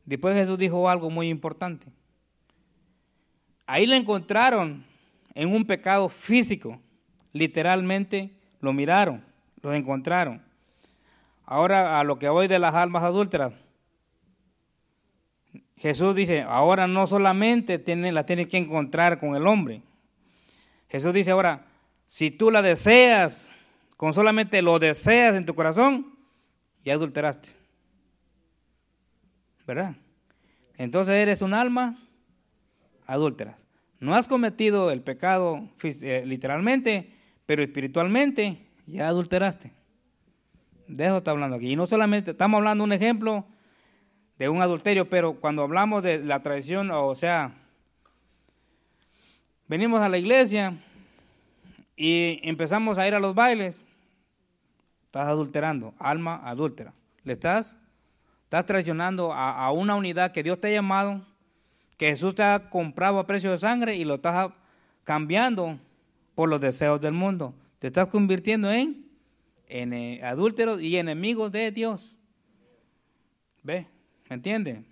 [0.04, 1.86] Después Jesús dijo algo muy importante.
[3.64, 4.92] Ahí la encontraron
[5.34, 6.80] en un pecado físico.
[7.32, 9.24] Literalmente lo miraron,
[9.62, 10.42] lo encontraron.
[11.44, 13.52] Ahora a lo que voy de las almas adúlteras.
[15.76, 19.82] Jesús dice, ahora no solamente tiene, la tienes que encontrar con el hombre.
[20.88, 21.66] Jesús dice ahora,
[22.06, 23.50] si tú la deseas,
[23.96, 26.16] con solamente lo deseas en tu corazón,
[26.84, 27.64] ya adulteraste.
[29.66, 29.94] ¿verdad?
[30.76, 31.98] Entonces eres un alma
[33.06, 33.58] adúltera.
[34.00, 37.12] No has cometido el pecado eh, literalmente,
[37.46, 39.72] pero espiritualmente ya adulteraste.
[40.86, 41.72] De eso está hablando aquí.
[41.72, 43.46] Y no solamente, estamos hablando de un ejemplo
[44.38, 47.52] de un adulterio, pero cuando hablamos de la traición, o sea,
[49.68, 50.76] venimos a la iglesia
[51.96, 53.80] y empezamos a ir a los bailes,
[55.04, 56.92] estás adulterando, alma adúltera.
[57.22, 57.78] Le estás,
[58.42, 61.24] estás traicionando a, a una unidad que Dios te ha llamado,
[61.96, 64.50] que Jesús te ha comprado a precio de sangre y lo estás
[65.04, 65.78] cambiando
[66.34, 67.54] por los deseos del mundo.
[67.78, 69.06] Te estás convirtiendo en,
[69.68, 72.16] en eh, adúlteros y enemigos de Dios.
[73.62, 73.86] ¿Ve?
[74.28, 74.84] ¿Me entiende?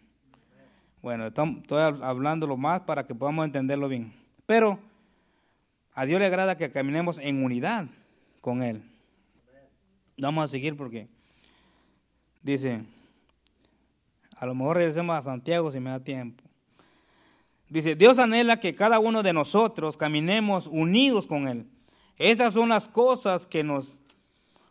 [1.01, 4.13] Bueno, estoy hablando lo más para que podamos entenderlo bien.
[4.47, 4.79] Pero
[5.95, 7.87] a Dios le agrada que caminemos en unidad
[8.41, 8.83] con Él.
[10.17, 11.09] Vamos a seguir porque
[12.43, 12.85] dice,
[14.37, 16.45] a lo mejor regresemos a Santiago si me da tiempo.
[17.73, 21.65] Dice, Dios anhela que cada uno de nosotros caminemos unidos con Él.
[22.19, 23.97] Esas son las cosas que nos,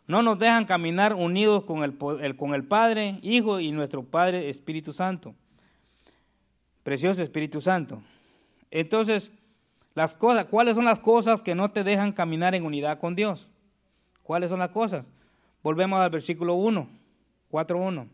[0.06, 1.96] no nos dejan caminar unidos con el,
[2.36, 5.34] con el Padre, Hijo y nuestro Padre Espíritu Santo.
[6.84, 8.00] Precioso Espíritu Santo.
[8.70, 9.32] Entonces,
[9.94, 13.48] las cosas, ¿cuáles son las cosas que no te dejan caminar en unidad con Dios?
[14.22, 15.10] ¿Cuáles son las cosas?
[15.60, 16.88] Volvemos al versículo 1,
[17.50, 18.06] 4.1.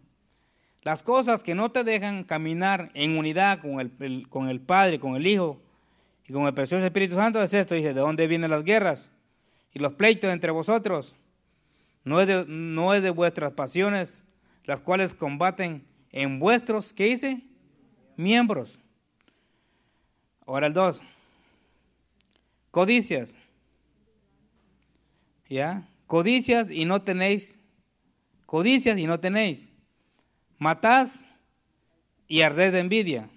[0.88, 5.16] Las cosas que no te dejan caminar en unidad con el, con el Padre, con
[5.16, 5.60] el Hijo
[6.26, 7.74] y con el precioso Espíritu Santo es esto.
[7.74, 9.10] Dice, ¿de dónde vienen las guerras
[9.74, 11.14] y los pleitos entre vosotros?
[12.04, 14.24] No es de, no es de vuestras pasiones,
[14.64, 17.42] las cuales combaten en vuestros, ¿qué dice?
[18.16, 18.80] Miembros.
[20.46, 21.02] Ahora el 2.
[22.70, 23.36] Codicias.
[25.50, 25.86] ¿Ya?
[26.06, 27.58] Codicias y no tenéis.
[28.46, 29.67] Codicias y no tenéis
[30.58, 31.24] matás
[32.26, 33.28] y ardés de envidia.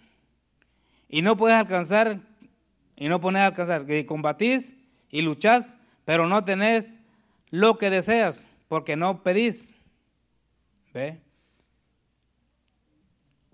[1.08, 2.20] Y no puedes alcanzar,
[2.96, 4.74] y no pones a alcanzar, que combatís
[5.10, 6.94] y luchás, pero no tenés
[7.50, 9.74] lo que deseas, porque no pedís.
[10.94, 11.20] ¿Ve?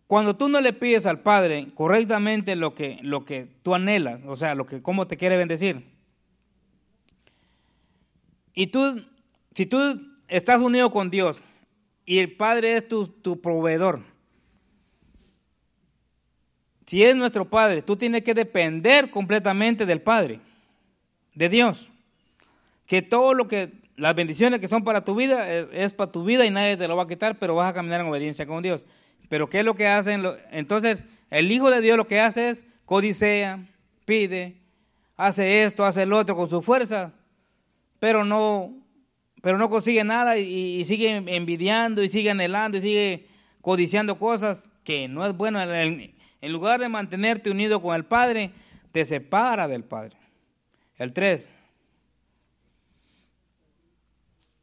[0.08, 4.36] Cuando tú no le pides al Padre correctamente lo que, lo que tú anhelas, o
[4.36, 5.86] sea, lo que, cómo te quiere bendecir,
[8.54, 9.06] y tú,
[9.54, 11.42] si tú estás unido con Dios
[12.08, 14.00] y el Padre es tu, proveedor.
[16.86, 20.40] Si es nuestro Padre, tú tienes que depender completamente del Padre,
[21.36, 21.92] de Dios.
[22.86, 26.46] Que todo lo que, las bendiciones que son para tu vida, es, para tu vida
[26.46, 28.86] y nadie te lo va a quitar, pero vas a caminar en obediencia con Dios.
[29.28, 30.24] Pero ¿qué es lo que hacen?
[30.52, 33.60] Entonces, el Hijo de Dios lo que hace es codicea,
[34.06, 34.56] pide,
[35.18, 37.12] hace esto, hace el otro con su fuerza,
[38.00, 38.77] pero no
[39.48, 43.28] pero no consigue nada y, sigue envidiando y sigue anhelando y sigue
[43.62, 45.62] codiciando cosas que no es bueno.
[45.62, 46.14] En,
[46.52, 48.52] lugar de mantenerte unido con el Padre,
[48.92, 50.18] te separa del Padre.
[50.98, 51.48] El 3.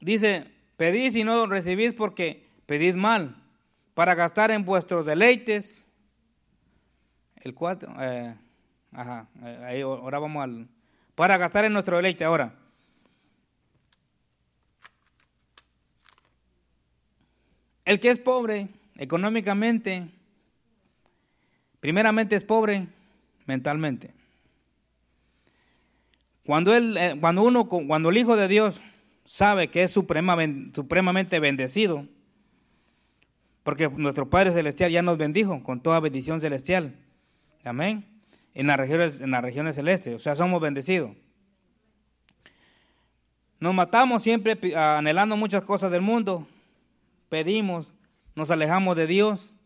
[0.01, 3.37] Dice, pedís y no recibís porque pedís mal,
[3.95, 5.87] para gastar en vuestros deleites.
[7.37, 7.91] El 4.
[8.01, 8.35] Eh,
[8.93, 10.69] ajá, eh, ahí ahora vamos al...
[11.15, 12.64] Para gastar en nuestro deleite ahora.
[17.85, 20.09] El que es pobre económicamente,
[21.81, 22.87] primeramente es pobre
[23.47, 24.11] mentalmente.
[26.47, 28.81] Cuando, él, eh, cuando, uno, cuando el Hijo de Dios
[29.25, 32.07] sabe que es supremamente bendecido,
[33.63, 36.95] porque nuestro Padre Celestial ya nos bendijo con toda bendición celestial.
[37.65, 38.05] Amén.
[38.53, 41.13] En las regiones, en las regiones celestes, o sea, somos bendecidos.
[43.59, 46.47] Nos matamos siempre anhelando muchas cosas del mundo,
[47.35, 47.93] pedimos,
[48.37, 49.57] nos alejamos de Dios,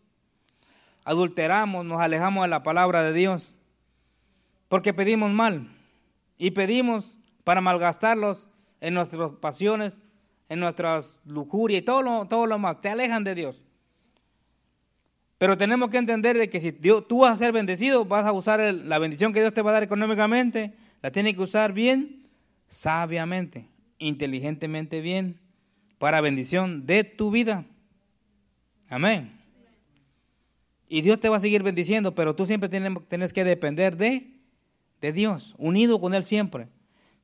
[1.05, 3.53] adulteramos, nos alejamos de la palabra de Dios,
[4.71, 5.69] porque pedimos mal.
[6.39, 8.49] Y pedimos para malgastarlos
[8.81, 9.99] en nuestras pasiones,
[10.49, 13.63] en nuestras lujurias y todo lo, todo lo más, te alejan de Dios.
[15.37, 18.33] Pero tenemos que entender de que si Dios, tú vas a ser bendecido, vas a
[18.33, 22.31] usar la bendición que Dios te va a dar económicamente, la tienes que usar bien,
[22.67, 25.39] sabiamente, inteligentemente bien
[25.99, 27.65] para bendición de tu vida.
[28.89, 29.39] Amén.
[30.89, 34.31] Y Dios te va a seguir bendiciendo, pero tú siempre tienes, que depender de,
[35.01, 36.69] de Dios, unido con Él siempre.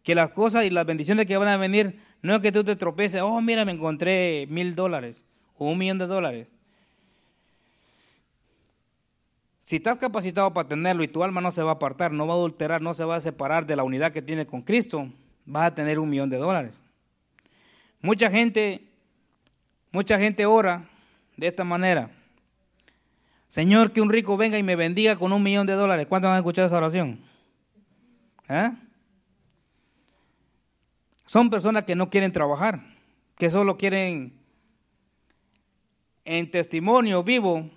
[0.03, 2.77] Que las cosas y las bendiciones que van a venir, no es que tú te
[2.77, 5.25] tropeces, oh, mira, me encontré mil dólares
[5.57, 6.49] o un millón de dólares.
[9.61, 12.35] Si estás capacitado para tenerlo y tu alma no se va a apartar, no va
[12.35, 15.09] a adulterar, no se va a separar de la unidad que tiene con Cristo,
[15.47, 16.75] vas a tener un millón de dólares.
[18.05, 18.83] Mucha gente,
[19.91, 20.91] mucha gente ora
[21.39, 22.11] de esta manera.
[23.49, 26.07] Señor, que un rico venga y me bendiga con un millón de dólares.
[26.07, 27.21] ¿Cuántos han escuchado esa oración?
[28.47, 28.73] ¿Eh?
[31.25, 32.85] Son personas que no quieren trabajar,
[33.39, 34.35] que solo quieren
[36.27, 37.71] en testimonio vivo.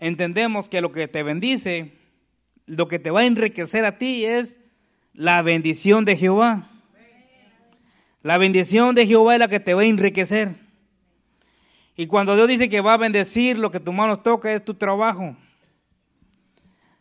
[0.00, 1.92] Entendemos que lo que te bendice,
[2.66, 4.58] lo que te va a enriquecer a ti es
[5.12, 6.67] la bendición de Jehová.
[8.28, 10.54] La bendición de Jehová es la que te va a enriquecer.
[11.96, 14.74] Y cuando Dios dice que va a bendecir, lo que tu mano toca es tu
[14.74, 15.34] trabajo.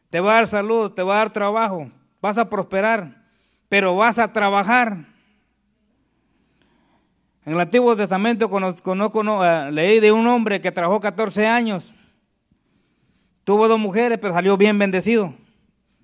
[0.10, 3.26] Te va a dar salud, te va a dar trabajo, vas a prosperar,
[3.68, 5.06] pero vas a trabajar.
[7.46, 11.94] En el Antiguo Testamento conozco, eh, leí de un hombre que trabajó 14 años.
[13.44, 15.34] Tuvo dos mujeres, pero salió bien bendecido.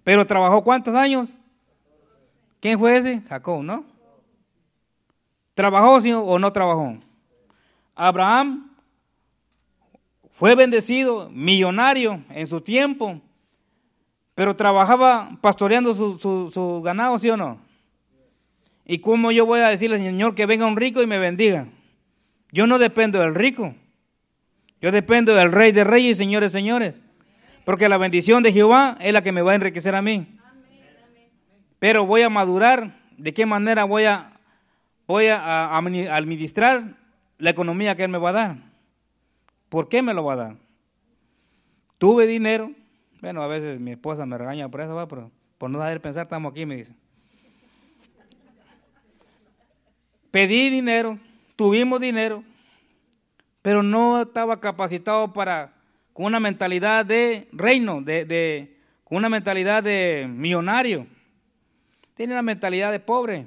[0.04, 1.38] Pero trabajó cuántos años?
[2.60, 3.22] ¿Quién fue ese?
[3.30, 3.93] Jacob, ¿no?
[5.54, 6.98] ¿Trabajó o no trabajó?
[7.96, 8.72] Abraham
[10.32, 13.22] fue bendecido, millonario en su tiempo,
[14.36, 17.60] pero trabajaba pastoreando su, ganado, ¿sí o no?
[18.86, 21.68] ¿Y cómo yo voy a decirle al Señor que venga un rico y me bendiga?
[22.52, 23.76] Yo no dependo del rico.
[24.82, 27.00] Yo dependo del Rey de Reyes y Señores Señores.
[27.64, 30.28] Porque la bendición de Jehová es la que me va a enriquecer a mí.
[31.80, 33.02] Pero voy a madurar.
[33.18, 34.33] ¿De qué manera voy a,
[35.14, 36.96] voy a administrar
[37.38, 38.58] la economía que Él me va a dar?
[39.70, 40.56] ¿Por qué me lo va a dar?
[42.00, 42.72] Tuve dinero.
[43.22, 46.52] Bueno, a veces mi esposa me regaña por eso, pero por no saber pensar, estamos
[46.52, 46.94] aquí, me dice.
[50.32, 51.20] Pedí dinero,
[51.56, 52.44] tuvimos dinero,
[53.62, 55.74] pero no estaba capacitado para,
[56.12, 61.06] con una mentalidad de reino, de, con una mentalidad de millonario.
[62.16, 63.46] Tiene una mentalidad de pobre.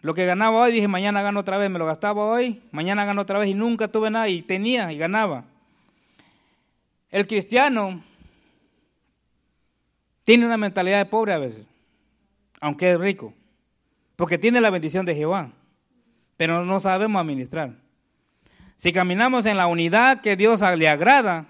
[0.00, 3.22] Lo que ganaba hoy, dije, mañana gano otra vez, me lo gastaba hoy, mañana gano
[3.22, 5.44] otra vez y nunca tuve nada y tenía y ganaba.
[7.10, 8.02] El cristiano
[10.24, 11.66] tiene una mentalidad de pobre a veces,
[12.60, 13.34] aunque es rico,
[14.14, 15.50] porque tiene la bendición de Jehová,
[16.36, 17.72] pero no sabemos administrar.
[18.76, 21.46] Si caminamos en la unidad que Dios le agrada,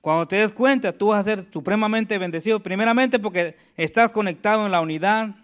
[0.00, 4.72] cuando te des cuenta, tú vas a ser supremamente bendecido, primeramente porque estás conectado en
[4.72, 5.34] la unidad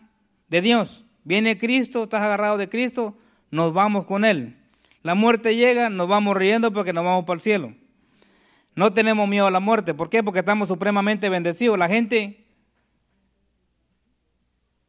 [0.48, 1.01] de Dios.
[1.24, 3.16] Viene Cristo, estás agarrado de Cristo,
[3.50, 4.56] nos vamos con Él.
[5.02, 7.74] La muerte llega, nos vamos riendo porque nos vamos para el cielo.
[8.74, 9.94] No tenemos miedo a la muerte.
[9.94, 10.22] ¿Por qué?
[10.22, 11.78] Porque estamos supremamente bendecidos.
[11.78, 12.44] La gente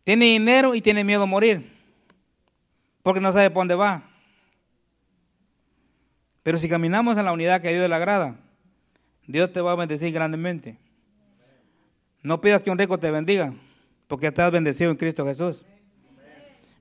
[0.04, 1.72] tiene dinero y tiene miedo a morir.
[3.02, 4.04] Porque no sabe por dónde va.
[6.44, 8.36] Pero si caminamos en la unidad que a Dios le agrada,
[9.28, 10.78] Dios te va a bendecir grandemente.
[12.22, 13.54] No pidas que un rico te bendiga,
[14.08, 15.66] porque estás bendecido en Cristo Jesús.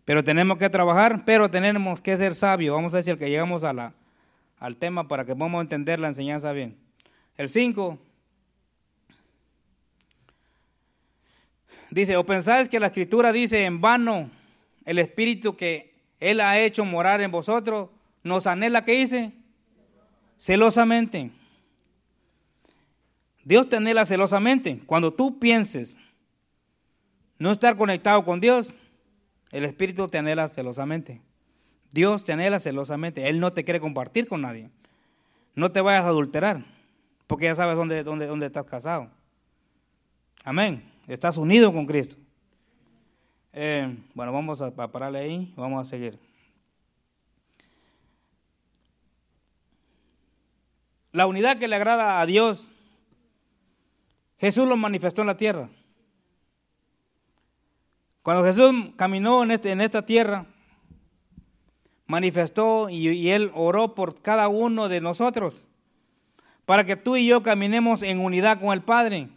[0.05, 2.75] Pero tenemos que trabajar, pero tenemos que ser sabios.
[2.75, 3.93] Vamos a decir que llegamos a la,
[4.59, 6.77] al tema para que podamos entender la enseñanza bien.
[7.37, 7.99] El 5
[11.91, 14.31] dice, o pensáis que la escritura dice en vano
[14.85, 17.91] el espíritu que Él ha hecho morar en vosotros,
[18.25, 19.33] nos anhela, ¿qué dice?
[20.37, 21.31] Celosamente.
[23.45, 24.81] Dios te anhela celosamente.
[24.87, 25.97] Cuando tú pienses
[27.39, 28.75] no estar conectado con Dios,
[29.53, 31.21] el Espíritu te anhela celosamente.
[31.93, 33.29] Dios te anhela celosamente.
[33.29, 34.71] Él no te quiere compartir con nadie.
[35.55, 36.65] No te vayas a adulterar,
[37.27, 39.11] porque ya sabes dónde, dónde, dónde estás casado.
[40.43, 40.91] Amén.
[41.07, 42.17] Estás unido con Cristo.
[43.53, 46.19] Eh, bueno, vamos a, a pararle ahí, vamos a seguir.
[51.13, 52.71] La unidad que le agrada a Dios,
[54.39, 55.69] Jesús lo manifestó en la tierra.
[58.23, 60.47] Cuando Jesús caminó en, este, esta tierra,
[62.07, 65.65] manifestó y, Él oró por cada uno de nosotros,
[66.65, 69.29] para que tú y yo caminemos en unidad con el Padre,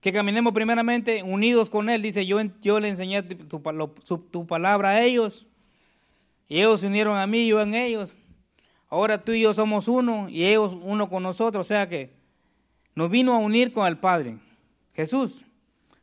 [0.00, 2.02] que caminemos primeramente unidos con Él.
[2.02, 3.60] Dice, yo, yo le enseñé tu,
[4.18, 5.48] tu palabra a ellos,
[6.48, 8.16] y ellos se unieron a mí, yo en ellos.
[8.88, 12.12] Ahora tú y yo somos uno, y ellos uno con nosotros, o sea que
[12.94, 14.38] nos vino a unir con el Padre,
[14.94, 15.44] Jesús.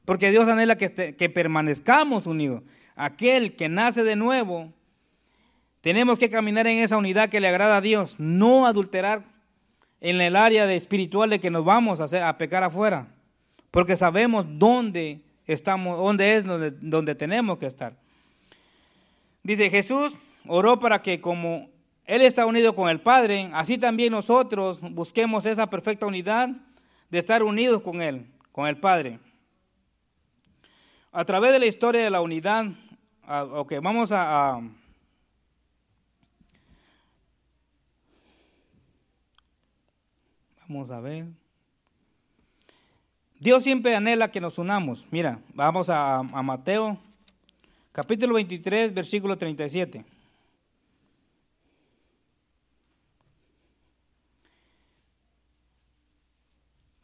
[0.07, 2.63] Porque Dios anhela que, que permanezcamos unidos.
[2.95, 4.71] Aquel que nace de nuevo,
[5.81, 9.25] tenemos que caminar en esa unidad que le agrada a Dios, no adulterar
[9.99, 13.09] en el área espiritual de que nos vamos a, hacer, a pecar afuera,
[13.69, 17.93] porque sabemos dónde estamos, dónde es donde, donde tenemos que estar.
[19.43, 20.13] Dice Jesús
[20.47, 21.67] oró para que como
[22.05, 26.47] Él está unido con el Padre, así también nosotros busquemos esa perfecta unidad
[27.09, 29.19] de estar unidos con Él, con el Padre.
[31.17, 32.67] A través de la historia de la unidad,
[33.27, 34.61] ok, vamos a,
[40.59, 41.25] Vamos a ver.
[43.39, 45.07] Dios siempre anhela que nos unamos.
[45.09, 46.99] Mira, vamos a, Mateo,
[47.91, 50.05] capítulo 23, versículo 37.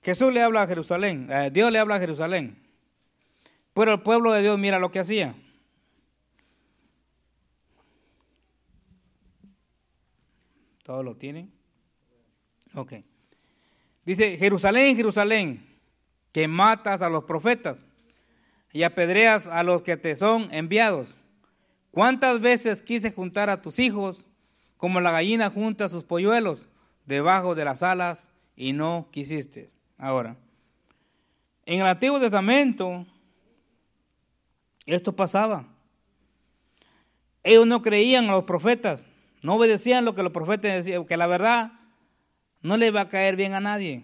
[0.04, 2.63] Jesús le habla a Jerusalén, eh, Dios le habla a Jerusalén.
[3.74, 5.36] Pero el pueblo de Dios mira lo que hacía.
[10.84, 11.52] ¿Todos lo tienen?
[12.76, 12.94] Ok.
[14.06, 15.66] Dice, Jerusalén, Jerusalén,
[16.32, 17.86] que matas a los profetas
[18.74, 21.16] y apedreas a los que te son enviados.
[21.92, 24.26] ¿Cuántas veces quise juntar a tus hijos
[24.78, 26.68] como la gallina junta sus polluelos
[27.06, 29.70] debajo de las alas y no quisiste?
[29.98, 30.36] Ahora,
[31.66, 33.06] en el Antiguo Testamento
[34.86, 35.66] esto pasaba.
[37.44, 39.06] Ellos no creían a los profetas,
[39.42, 41.74] no obedecían lo que los profetas decían, que la verdad
[42.62, 44.04] no le va a caer bien a nadie.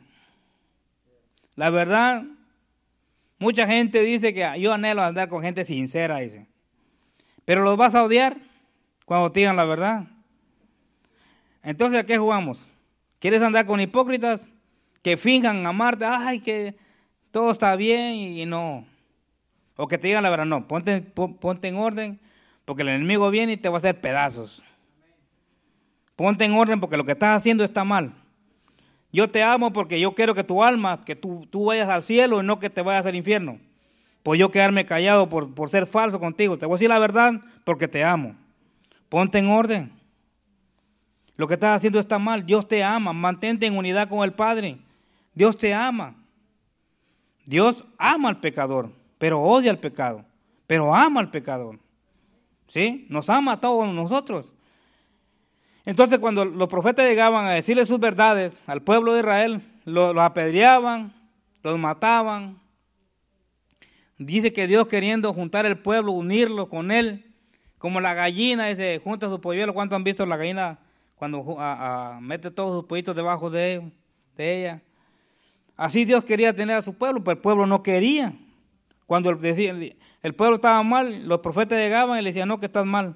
[1.55, 2.23] La verdad,
[3.37, 6.47] mucha gente dice que yo anhelo andar con gente sincera, dice.
[7.45, 8.37] Pero los vas a odiar
[9.05, 10.07] cuando te digan la verdad.
[11.63, 12.69] Entonces, ¿a qué jugamos?
[13.19, 14.45] ¿Quieres andar con hipócritas
[15.01, 16.05] que finjan amarte?
[16.05, 16.75] Ay, que
[17.31, 18.85] todo está bien y no.
[19.81, 22.19] O que te digan la verdad, no, ponte, ponte en orden
[22.65, 24.61] porque el enemigo viene y te va a hacer pedazos.
[26.17, 28.11] Ponte en orden porque lo que estás haciendo está mal.
[29.13, 32.43] Yo te amo porque yo quiero que tu alma, que tú, tú vayas al cielo
[32.43, 33.57] y no que te vayas al infierno.
[34.21, 36.57] Pues yo quedarme callado por, por ser falso contigo.
[36.57, 38.35] Te voy a decir la verdad porque te amo.
[39.07, 39.93] Ponte en orden.
[41.37, 42.45] Lo que estás haciendo está mal.
[42.45, 43.13] Dios te ama.
[43.13, 44.77] Mantente en unidad con el Padre.
[45.33, 46.15] Dios te ama.
[47.45, 50.25] Dios ama al pecador pero odia al pecado,
[50.65, 51.77] pero ama al pecador.
[52.67, 53.05] ¿Sí?
[53.09, 54.51] Nos ama a todos nosotros.
[55.85, 61.13] Entonces cuando los profetas llegaban a decirle sus verdades al pueblo de Israel, los, apedreaban,
[61.63, 62.59] los mataban.
[64.17, 67.25] Dice que Dios queriendo juntar el pueblo, unirlo con él,
[67.77, 69.73] como la gallina ese junta sus polluelos.
[69.73, 70.79] ¿Cuántos han visto la gallina
[71.15, 71.43] cuando
[72.21, 73.91] mete todos sus pollitos debajo de,
[74.37, 74.81] de ella?
[75.75, 78.33] Así Dios quería tener a su pueblo, pero el pueblo no quería.
[79.09, 82.85] Cuando el, el pueblo estaba mal, los profetas llegaban y le decían, no, que estás
[82.85, 83.15] mal.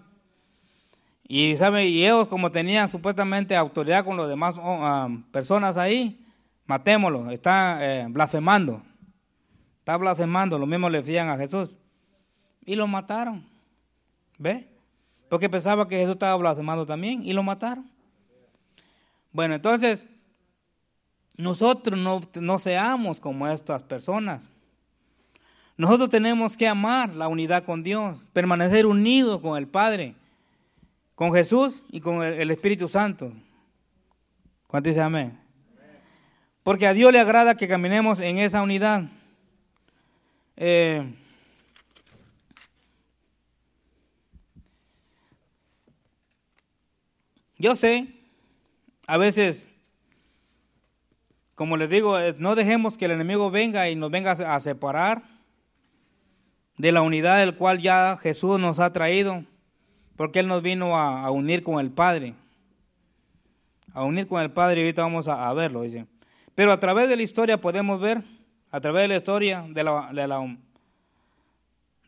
[1.27, 1.85] Y, ¿sabe?
[1.85, 6.25] y ellos, como tenían supuestamente autoridad con los demás oh, ah, personas ahí,
[6.65, 8.81] matémoslo, está eh, blasfemando.
[9.77, 11.77] Está blasfemando, lo mismo le decían a Jesús.
[12.65, 13.45] Y lo mataron.
[14.39, 14.67] ¿Ve?
[15.29, 17.87] Porque pensaba que Jesús estaba blasfemando también y lo mataron.
[19.31, 20.07] Bueno, entonces,
[21.37, 24.53] nosotros no, no seamos como estas personas.
[25.75, 30.15] Nosotros tenemos que amar la unidad con Dios, permanecer unidos con el Padre,
[31.15, 33.33] con Jesús y con el, Espíritu Santo.
[34.67, 35.39] ¿Cuánto dice amén?
[36.61, 39.03] Porque a Dios le agrada que caminemos en esa unidad.
[40.55, 41.11] Eh,
[47.57, 48.07] yo sé,
[49.07, 49.67] a veces,
[51.55, 55.32] como les digo, eh, no dejemos que el enemigo venga y nos venga a separar
[56.83, 59.45] de la unidad del cual ya Jesús nos ha traído,
[60.17, 62.33] porque Él nos vino a, unir con el Padre.
[63.93, 66.07] A unir con el Padre, y ahorita vamos a, verlo, dice.
[66.55, 68.21] Pero a través de la historia podemos ver,
[68.69, 70.57] a través de la historia de la, de la,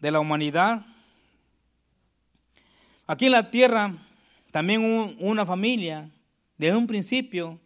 [0.01, 0.86] de la humanidad,
[3.07, 3.93] aquí en la tierra
[4.51, 6.09] también hubo una familia,
[6.57, 7.61] desde un principio,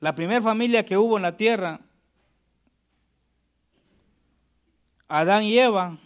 [0.00, 1.80] la primera familia que hubo en la tierra
[5.08, 5.98] Adán y Eva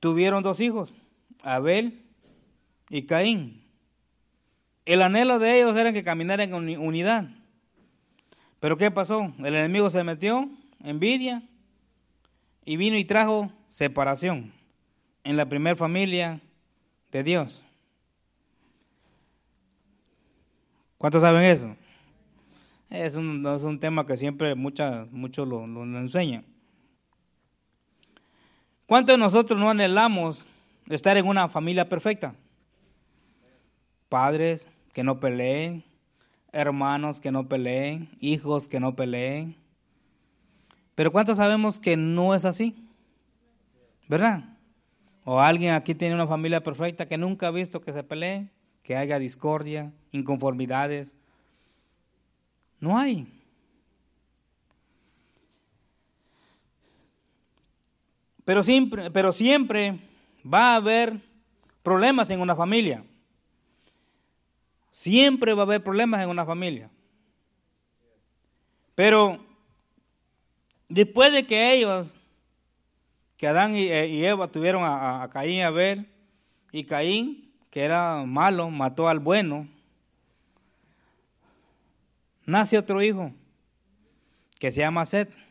[0.00, 0.92] tuvieron dos hijos,
[1.42, 2.02] Abel
[2.88, 3.62] y Caín.
[4.84, 7.28] El anhelo de ellos era que caminaran en unidad.
[8.60, 9.32] Pero ¿qué pasó?
[9.38, 10.48] El enemigo se metió,
[10.82, 11.42] envidia,
[12.64, 14.52] y vino y trajo separación
[15.22, 16.40] en la primera familia
[17.12, 17.62] de Dios.
[20.98, 21.76] ¿Cuántos saben eso?
[22.90, 26.44] Es un, tema que siempre muchos lo, lo enseñan.
[28.86, 30.44] ¿Cuántos de nosotros no anhelamos
[30.88, 32.34] estar en una familia perfecta?
[34.08, 35.82] Padres que no peleen,
[36.52, 39.56] hermanos que no peleen, hijos que no peleen.
[40.94, 42.76] Pero ¿cuántos sabemos que no es así?
[44.08, 44.44] ¿Verdad?
[45.24, 48.48] O alguien aquí tiene una familia perfecta que nunca ha visto que se pelee,
[48.84, 51.12] que haya discordia, inconformidades.
[52.78, 53.35] No hay.
[58.46, 59.98] Pero siempre, pero siempre
[60.46, 61.20] va a haber
[61.82, 63.02] problemas en una familia.
[64.92, 66.88] Siempre va a haber problemas en una familia.
[68.94, 69.44] Pero
[70.88, 72.14] después de que ellos,
[73.36, 76.06] que Adán y, eh, Eva tuvieron a, Caín y a Abel,
[76.70, 79.66] y Caín, que era malo, mató al bueno,
[82.44, 83.32] nace otro hijo
[84.60, 85.45] que se llama Seth.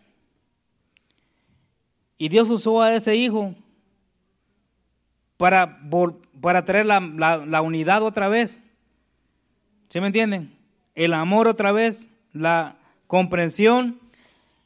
[2.17, 3.53] Y Dios usó a ese hijo
[5.37, 5.79] para,
[6.41, 8.61] para traer la, la, unidad otra vez.
[9.89, 10.55] ¿Sí me entienden?
[10.93, 13.99] El amor otra vez, la comprensión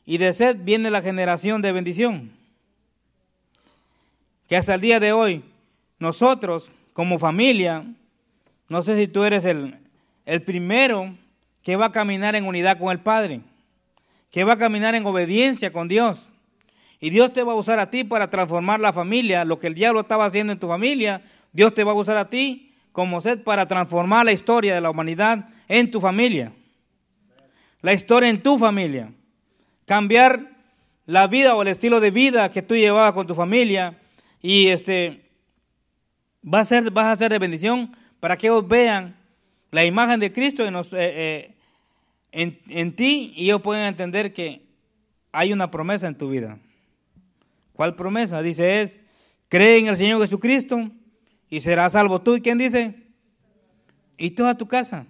[0.06, 2.32] y de sed viene la generación de bendición.
[4.48, 5.44] Que hasta el día de hoy,
[6.00, 7.86] nosotros como familia,
[8.68, 9.78] no sé si tú eres el,
[10.26, 11.16] el primero
[11.64, 13.42] que va a caminar en unidad con el Padre,
[14.32, 16.30] que va a caminar en obediencia con Dios.
[17.00, 19.46] Y Dios te va a usar a ti para transformar la familia.
[19.46, 21.22] Lo que el diablo estaba haciendo en tu familia,
[21.54, 24.90] Dios te va a usar a ti como sed para transformar la historia de la
[24.90, 26.52] humanidad en tu familia.
[27.82, 29.14] La historia en tu familia.
[29.86, 30.52] Cambiar
[31.06, 33.98] la vida o el estilo de vida que tú llevabas con tu familia.
[34.42, 35.22] Y este
[36.44, 39.16] va a ser, vas a ser de bendición para que ellos vean
[39.72, 41.56] la imagen de Cristo en, eh, eh,
[42.34, 44.62] en, en ti y ellos pueden entender que
[45.32, 46.58] hay una promesa en tu vida.
[47.80, 48.42] ¿Cuál promesa?
[48.42, 49.02] Dice es,
[49.48, 50.92] cree en el Señor Jesucristo
[51.50, 52.36] y serás salvo tú.
[52.36, 53.08] ¿Y quién dice?
[54.18, 55.06] Y toda tu casa.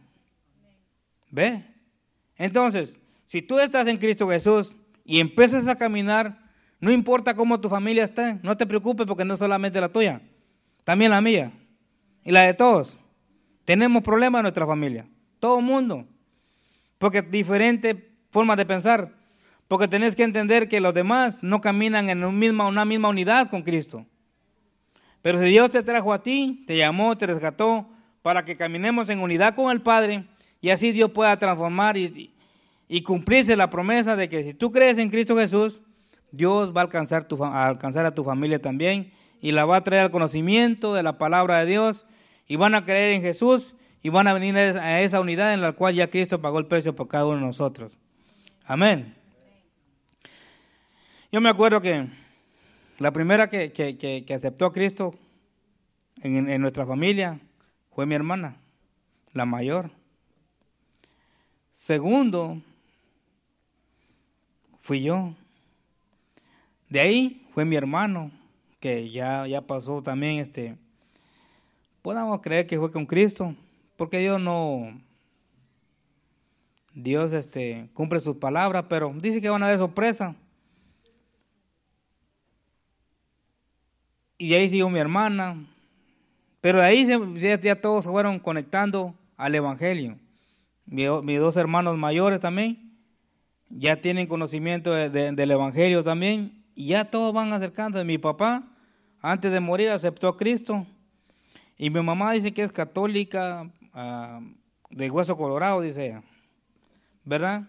[1.32, 1.64] ¿Ve?
[2.38, 6.44] Entonces, si tú estás en Cristo Jesús y empiezas a caminar,
[6.80, 10.22] no importa cómo tu familia esté, no te preocupes porque no solamente la tuya,
[10.84, 11.52] también la mía
[12.24, 13.00] y la de todos.
[13.66, 15.08] Tenemos problemas en nuestra familia,
[15.40, 16.06] todo el mundo,
[17.00, 17.96] porque diferentes
[18.30, 19.19] formas de pensar.
[19.70, 24.04] Porque tenés que entender que los demás no caminan en una misma unidad con Cristo.
[25.22, 27.88] Pero si Dios te trajo a ti, te llamó, te rescató,
[28.24, 30.26] para que caminemos en unidad con el Padre,
[30.60, 32.34] y así Dios pueda transformar y,
[33.04, 35.82] cumplirse la promesa de que si tú crees en Cristo Jesús,
[36.32, 40.02] Dios va a alcanzar, a alcanzar a tu familia también y la va a traer
[40.02, 42.08] al conocimiento de la palabra de Dios
[42.48, 45.74] y van a creer en Jesús y van a venir a esa unidad en la
[45.74, 47.92] cual ya Cristo pagó el precio por cada uno de nosotros.
[48.66, 49.19] Amén.
[51.32, 52.08] Yo me acuerdo que
[52.98, 55.14] la primera que, aceptó a Cristo
[56.24, 57.40] en, nuestra familia
[57.92, 58.56] fue mi hermana,
[59.34, 59.92] la mayor.
[61.72, 62.60] Segundo,
[64.82, 65.36] fui yo.
[66.90, 68.32] De ahí fue mi hermano,
[68.80, 70.78] que ya, ya pasó también, este,
[72.02, 73.54] podamos creer que fue con Cristo,
[73.98, 75.00] porque Dios no,
[76.96, 80.36] Dios este, cumple sus palabras, pero dice que van a haber sorpresa.
[84.40, 85.58] Y ahí siguió mi hermana.
[86.62, 87.06] Pero ahí
[87.62, 90.18] ya, todos se fueron conectando al Evangelio.
[90.86, 92.90] mis dos hermanos mayores también
[93.70, 96.64] ya tienen conocimiento del Evangelio también.
[96.74, 98.04] Y ya todos van acercando.
[98.06, 98.64] Mi papá,
[99.22, 100.88] antes de morir, aceptó a Cristo.
[101.78, 104.40] Y mi mamá dice que es católica ah,
[104.90, 106.22] de hueso colorado, dice.
[107.26, 107.64] ¿Verdad?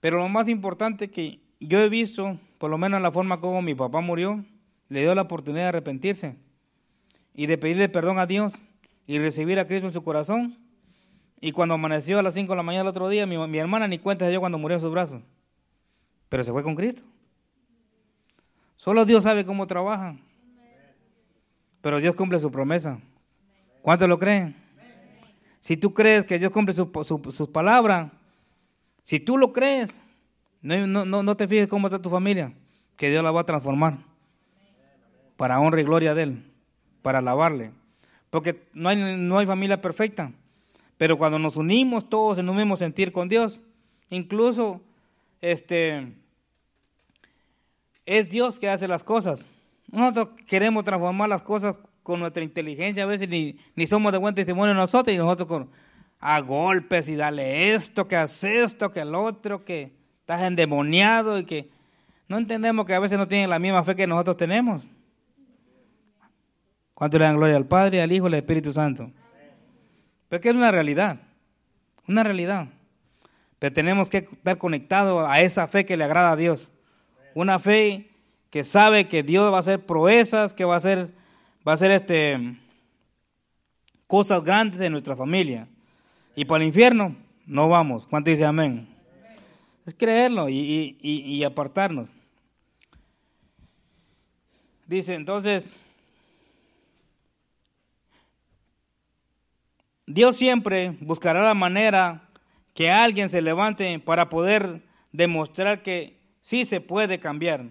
[0.00, 3.60] Pero lo más importante que yo he visto, por lo menos en la forma como
[3.60, 4.42] mi papá murió,
[4.90, 6.36] le dio la oportunidad de arrepentirse
[7.32, 8.52] y de pedirle perdón a Dios
[9.06, 10.58] y recibir a Cristo en su corazón.
[11.40, 13.98] Y cuando amaneció a las 5 de la mañana el otro día, mi, hermana ni
[13.98, 15.22] cuenta se dio cuando murió en sus brazos.
[16.28, 17.04] Pero se fue con Cristo.
[18.76, 20.16] Solo Dios sabe cómo trabaja.
[21.80, 22.98] Pero Dios cumple su promesa.
[23.82, 24.56] ¿Cuántos lo creen?
[25.60, 28.10] Si tú crees que Dios cumple sus palabras,
[29.04, 30.00] si tú lo crees,
[30.60, 32.52] no, no, no te fijes cómo está tu familia,
[32.96, 34.09] que Dios la va a transformar
[35.40, 36.42] para honra y gloria de Él,
[37.00, 37.70] para alabarle.
[38.28, 40.32] Porque no hay, no hay familia perfecta,
[40.98, 43.58] pero cuando nos unimos todos en un mismo sentir con Dios,
[44.10, 44.82] incluso
[45.40, 46.12] este,
[48.04, 49.40] es Dios que hace las cosas.
[49.90, 54.34] Nosotros queremos transformar las cosas con nuestra inteligencia, a veces ni, ni somos de buen
[54.34, 55.70] testimonio nosotros y nosotros con,
[56.20, 61.46] a golpes y dale esto, que hace esto, que el otro, que estás endemoniado y
[61.46, 61.70] que
[62.28, 64.86] no entendemos que a veces no tienen la misma fe que nosotros tenemos.
[67.00, 69.10] ¿Cuánto le dan gloria al Padre, al Hijo y al Espíritu Santo?
[70.28, 71.18] Pero que es una realidad,
[72.06, 72.68] una realidad.
[73.58, 76.70] Pero tenemos que estar conectados a esa fe que le agrada a Dios.
[77.34, 78.10] Una fe
[78.50, 81.08] que sabe que Dios va a hacer proezas, que va a hacer,
[81.66, 82.58] va a hacer este,
[84.06, 85.68] cosas grandes de nuestra familia.
[86.36, 88.06] Y para el infierno no vamos.
[88.06, 88.86] ¿Cuánto dice amén?
[89.86, 92.10] Es creerlo y, y apartarnos.
[94.86, 95.66] Dice entonces,
[100.12, 102.28] Dios siempre buscará la manera
[102.74, 104.82] que alguien se levante para poder
[105.12, 107.66] demostrar que sí se puede cambiar.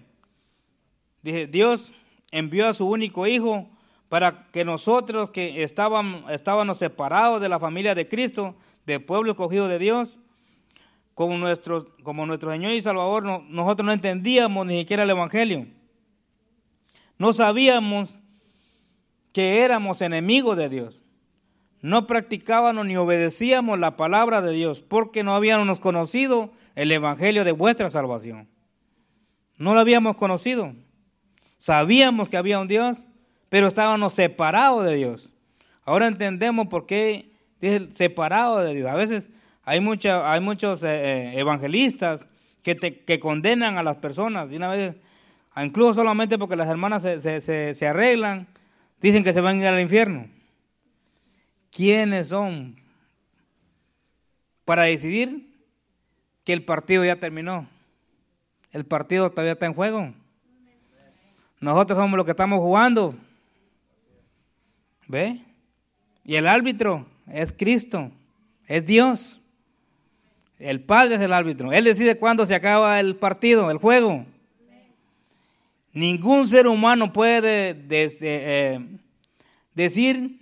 [1.22, 1.92] Dios
[2.30, 3.68] envió a su único hijo
[4.08, 9.68] para que nosotros que estábamos, estábamos separados de la familia de Cristo, del pueblo escogido
[9.68, 10.18] de Dios,
[11.12, 11.92] como nuestro
[12.50, 15.66] Señor y Salvador, nosotros no entendíamos ni siquiera el Evangelio.
[17.18, 18.16] No sabíamos
[19.34, 20.99] que éramos enemigos de Dios.
[21.82, 27.52] No practicábamos ni obedecíamos la palabra de Dios porque no habíamos conocido el Evangelio de
[27.52, 28.48] vuestra salvación.
[29.56, 30.74] No lo habíamos conocido.
[31.58, 33.06] Sabíamos que había un Dios,
[33.48, 35.28] pero estábamos separados de Dios.
[35.84, 38.90] Ahora entendemos por qué dice separado de Dios.
[38.90, 39.28] A veces
[39.64, 42.24] hay, mucha, hay muchos eh, eh, evangelistas
[42.62, 44.50] que, que condenan a las personas.
[44.52, 44.96] Y una vez,
[45.56, 48.48] incluso solamente porque las hermanas se, se, se arreglan,
[49.00, 50.26] dicen que se van a ir al infierno.
[51.70, 52.76] ¿Quiénes son
[54.64, 55.54] para decidir
[56.44, 57.68] que el partido ya terminó?
[58.72, 60.12] El partido todavía está en juego.
[61.60, 63.14] Nosotros somos los que estamos jugando.
[65.06, 65.40] ¿Ve?
[66.24, 68.10] Y el árbitro es Cristo,
[68.66, 69.40] es Dios.
[70.58, 71.72] El Padre es el árbitro.
[71.72, 74.24] Él decide cuándo se acaba el partido, el juego.
[75.92, 78.80] Ningún ser humano puede eh,
[79.74, 80.39] decir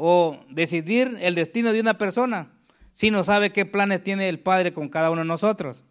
[0.00, 2.52] o decidir el destino de una persona
[2.94, 5.84] si no sabe qué planes tiene el Padre con cada uno de nosotros.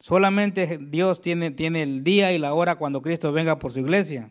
[0.00, 4.30] Solamente Dios tiene, tiene el día y la hora cuando Cristo venga por su iglesia.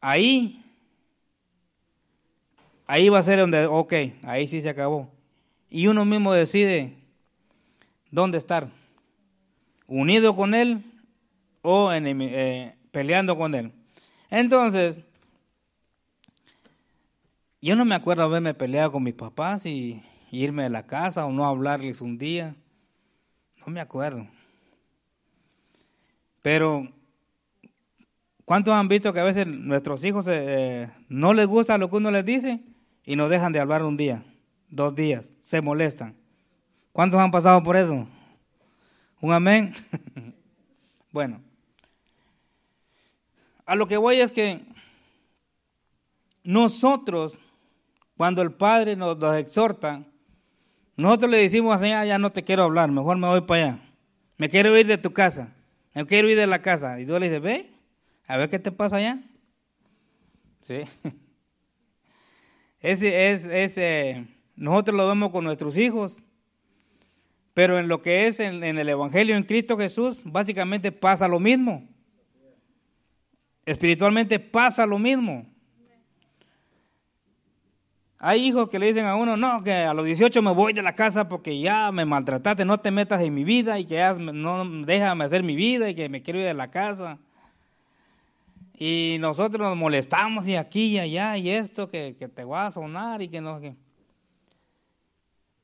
[0.00, 0.64] Ahí,
[2.86, 5.12] ahí va a ser donde, ok, ahí sí se acabó.
[5.68, 6.94] Y uno mismo decide
[8.10, 8.68] dónde estar,
[9.86, 10.82] unido con Él
[11.60, 13.72] o eh, peleando con Él.
[14.30, 15.00] Entonces,
[17.60, 21.32] yo no me acuerdo haberme peleado con mis papás y irme de la casa o
[21.32, 22.54] no hablarles un día.
[23.66, 24.26] No me acuerdo.
[26.42, 26.88] Pero,
[28.44, 32.10] ¿cuántos han visto que a veces nuestros hijos eh, no les gusta lo que uno
[32.10, 32.60] les dice
[33.04, 34.24] y nos dejan de hablar un día,
[34.68, 36.14] dos días, se molestan?
[36.92, 38.06] ¿Cuántos han pasado por eso?
[39.20, 39.74] ¿Un amén?
[41.12, 41.40] bueno,
[43.66, 44.64] a lo que voy es que
[46.42, 47.36] nosotros,
[48.18, 50.02] cuando el Padre nos, exhorta,
[50.96, 53.78] nosotros le decimos Señor, ya no te quiero hablar, mejor me voy para allá.
[54.36, 55.54] Me quiero ir de tu casa.
[55.94, 57.00] Me quiero ir de la casa.
[57.00, 57.70] Y tú le dices, ve,
[58.26, 59.22] a ver qué te pasa allá.
[60.66, 60.82] Sí.
[62.80, 66.16] Ese es, ese, nosotros lo vemos con nuestros hijos.
[67.54, 71.88] Pero en lo que es en, el Evangelio en Cristo Jesús, básicamente pasa lo mismo.
[73.64, 75.46] Espiritualmente pasa lo mismo.
[78.20, 80.82] Hay hijos que le dicen a uno, no, que a los 18 me voy de
[80.82, 84.14] la casa porque ya me maltrataste, no te metas en mi vida y que ya
[84.14, 87.18] no déjame hacer mi vida y que me quiero ir de la casa.
[88.76, 93.22] Y nosotros nos molestamos y aquí y allá y esto, que, te va a sonar
[93.22, 93.60] y que no.
[93.60, 93.76] Que...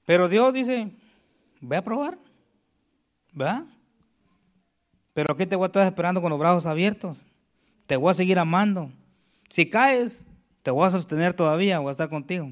[0.07, 0.93] Pero Dios dice,
[1.61, 2.19] ve a probar,
[3.33, 3.65] ¿verdad?
[5.13, 7.19] Pero aquí te voy a estar esperando con los brazos abiertos,
[7.87, 8.91] te voy a seguir amando.
[9.49, 10.27] Si caes,
[10.65, 12.51] te voy a sostener todavía, voy a estar contigo.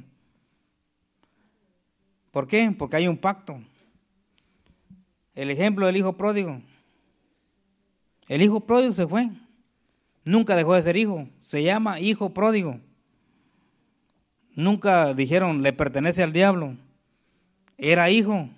[2.30, 2.70] ¿Por qué?
[2.78, 3.58] Porque hay un pacto.
[5.34, 6.60] El ejemplo del hijo pródigo.
[8.28, 9.30] El hijo pródigo se fue.
[10.24, 11.26] Nunca dejó de ser hijo.
[11.40, 12.78] Se llama hijo pródigo.
[14.54, 16.76] Nunca dijeron le pertenece al diablo.
[17.78, 18.50] Era hijo.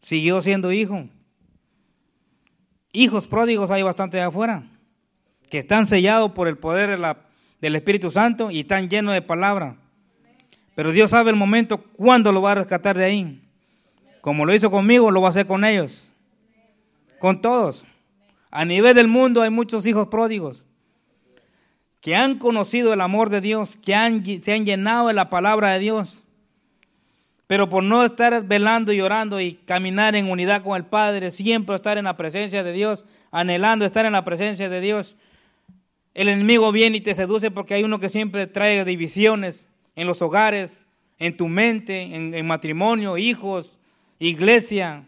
[0.00, 1.08] Siguió siendo hijo.
[2.90, 4.66] Hijos pródigos hay bastante afuera.
[5.50, 7.31] Que están sellados por el poder de la
[7.62, 9.76] del Espíritu Santo y están llenos de palabra.
[10.74, 13.40] Pero Dios sabe el momento cuándo lo va a rescatar de ahí.
[14.20, 16.10] Como lo hizo conmigo, lo va a hacer con ellos.
[17.20, 17.86] Con todos.
[18.50, 20.66] A nivel del mundo hay muchos hijos pródigos
[22.00, 25.78] que han conocido el amor de Dios, que se han llenado de la palabra de
[25.78, 26.24] Dios.
[27.46, 31.76] Pero por no estar velando y orando y caminar en unidad con el Padre, siempre
[31.76, 35.16] estar en la presencia de Dios, anhelando estar en la presencia de Dios,
[36.14, 40.20] el enemigo viene y te seduce porque hay uno que siempre trae divisiones en los
[40.20, 40.86] hogares,
[41.18, 43.78] en tu mente, en, matrimonio, hijos,
[44.18, 45.06] iglesia.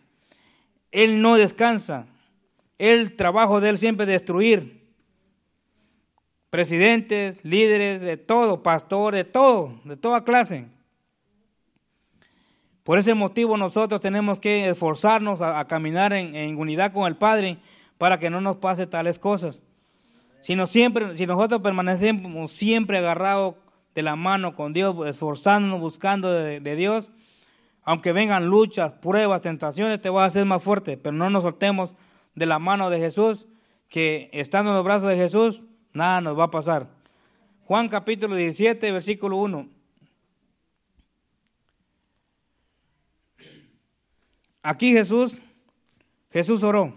[0.92, 2.06] Él no descansa.
[2.78, 4.82] El trabajo de él siempre es destruir.
[6.48, 10.66] Presidentes, líderes, de todo, pastores, de todo, de toda clase.
[12.82, 17.58] Por ese motivo nosotros tenemos que esforzarnos a, caminar en unidad con el Padre
[17.98, 19.63] para que no nos pase tales cosas
[20.66, 23.54] siempre, si nosotros permanecemos siempre agarrados
[23.94, 27.10] de la mano con Dios, esforzándonos, buscando de, Dios,
[27.82, 31.94] Aunque vengan luchas, pruebas, tentaciones, te vas a hacer más fuerte, pero no nos soltemos
[32.34, 33.46] de la mano de Jesús,
[33.88, 36.88] que estando en los brazos de Jesús, nada nos va a pasar.
[37.66, 39.68] Juan capítulo 17, versículo 1.
[44.62, 45.40] Aquí Jesús,
[46.30, 46.94] Jesús oró.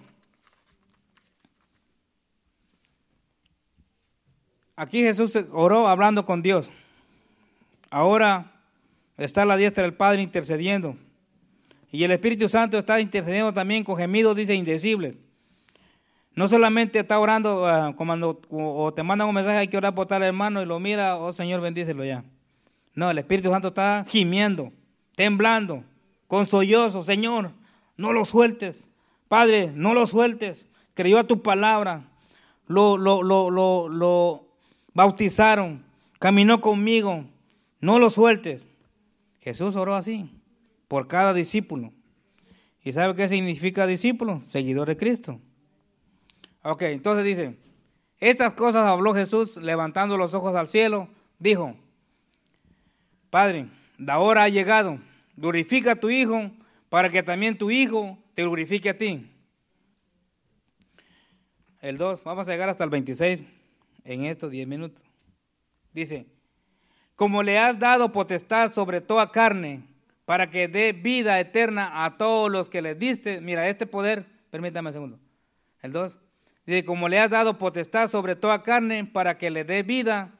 [4.79, 6.69] Aquí Jesús oró hablando con Dios.
[7.89, 8.51] Ahora
[9.17, 10.95] está la diestra del Padre intercediendo.
[11.91, 15.15] Y el Espíritu Santo está intercediendo también con gemidos, dice, indecibles.
[16.35, 20.05] No solamente está orando uh, cuando o te mandan un mensaje, hay que orar por
[20.05, 22.23] tal hermano y lo mira, oh Señor, bendícelo ya.
[22.93, 24.71] No, el Espíritu Santo está gimiendo,
[25.15, 25.83] temblando,
[26.27, 27.49] con sollozo, Señor,
[27.95, 28.87] no lo sueltes.
[29.27, 30.67] Padre, no lo sueltes.
[30.93, 32.03] Creyó a tu palabra.
[32.67, 34.46] Lo, lo, lo, lo, lo
[34.97, 35.85] bautizaron.
[36.17, 37.23] Caminó conmigo.
[37.79, 38.65] No lo sueltes.
[39.39, 40.31] Jesús oró así
[40.87, 41.93] por cada discípulo.
[42.83, 44.41] ¿Y sabe qué significa discípulo?
[44.41, 45.39] Seguidor de Cristo.
[46.63, 47.55] Ok, entonces dice,
[48.19, 51.75] estas cosas habló Jesús levantando los ojos al cielo, dijo,
[53.29, 53.67] Padre,
[53.99, 54.97] la hora ha llegado,
[55.35, 56.49] glorifica a tu Hijo
[56.89, 59.29] para que también tu Hijo te glorifique a ti.
[61.81, 63.56] El 2, vamos a llegar hasta el 26
[64.07, 65.03] en estos 10 minutos.
[65.93, 66.25] Dice,
[67.15, 69.83] como le has dado potestad sobre toda carne,
[70.27, 73.39] para que dé vida eterna a todos los que le diste.
[73.39, 75.19] Mira, este poder, permítame un segundo.
[75.81, 76.17] El 2,
[76.65, 80.37] Dice, como le has dado potestad sobre toda carne para que le dé vida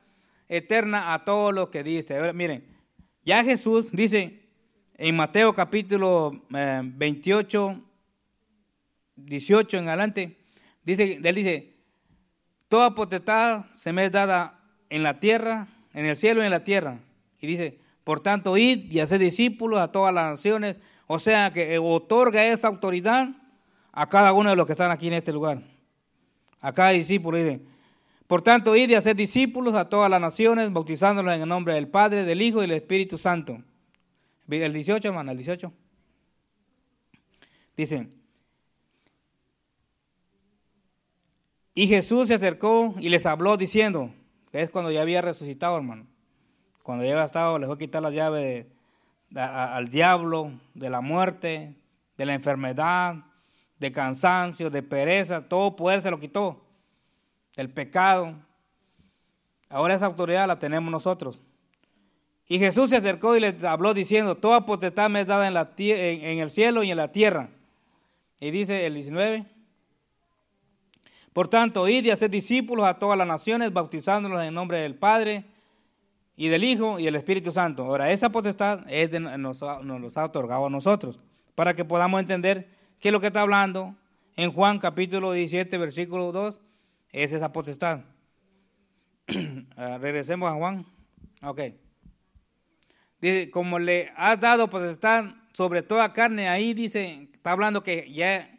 [0.49, 2.33] eterna a todo lo que diste.
[2.33, 2.65] miren,
[3.23, 4.41] ya Jesús dice
[4.97, 7.81] en Mateo capítulo 28, eh,
[9.15, 10.37] 18 en adelante,
[10.83, 11.76] dice, él dice,
[12.69, 14.59] toda potestad se me es dada
[14.89, 16.99] en la tierra, en el cielo y en la tierra.
[17.39, 20.79] Y dice, por tanto, id y haced discípulos a todas las naciones.
[21.07, 23.29] O sea que otorga esa autoridad
[23.91, 25.61] a cada uno de los que están aquí en este lugar
[26.61, 27.37] a cada discípulo.
[27.37, 27.61] Dice,
[28.27, 31.87] por tanto, id y hacer discípulos a todas las naciones, bautizándolos en el nombre del
[31.87, 33.61] Padre, del Hijo y del Espíritu Santo.
[34.49, 35.71] El 18, hermano, el 18.
[37.75, 38.07] Dice,
[41.77, 44.09] y Jesús se acercó y les habló diciendo,
[44.51, 46.07] que es cuando ya había resucitado, hermano.
[46.81, 48.65] Cuando ya había estado, les fue a quitar las llaves
[49.35, 51.75] al diablo, de la muerte,
[52.17, 53.17] de la enfermedad,
[53.77, 56.65] de cansancio, de pereza, todo poder se lo quitó,
[57.55, 58.33] del pecado.
[59.69, 61.43] Ahora esa autoridad la tenemos nosotros.
[62.47, 65.71] Y Jesús se acercó y le habló diciendo, toda potestad me es dada en, la
[65.77, 67.49] en, el cielo y en la tierra.
[68.39, 69.45] Y dice el 19,
[71.37, 75.45] por tanto, id y haced discípulos a todas las naciones, bautizándolos en nombre del Padre
[76.35, 77.85] y del Hijo y del Espíritu Santo.
[77.85, 81.19] Ahora, esa potestad es nos, nos ha otorgado a nosotros,
[81.53, 82.67] para que podamos entender
[82.99, 83.95] ¿Qué es lo que está hablando?
[84.35, 86.59] En Juan capítulo 17, versículo 2,
[87.11, 87.99] es esa potestad.
[89.77, 90.87] Ah, regresemos a Juan.
[91.43, 91.61] Ok.
[93.21, 98.56] Dice, como le has dado potestad sobre toda carne, ahí dice, está hablando que ya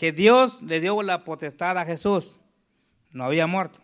[0.00, 2.34] que Dios le dio la potestad a Jesús.
[3.10, 3.80] No había muerto.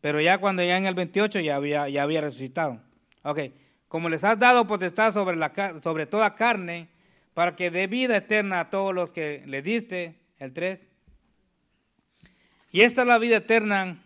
[0.00, 2.80] Pero ya cuando ya en el 28 ya había, ya había resucitado.
[3.24, 3.40] Ok.
[3.88, 6.86] Como les has dado potestad sobre, la, sobre toda carne,
[7.34, 10.84] para que dé vida eterna a todos los que le diste, el 3.
[12.70, 14.04] Y esta es la vida eterna,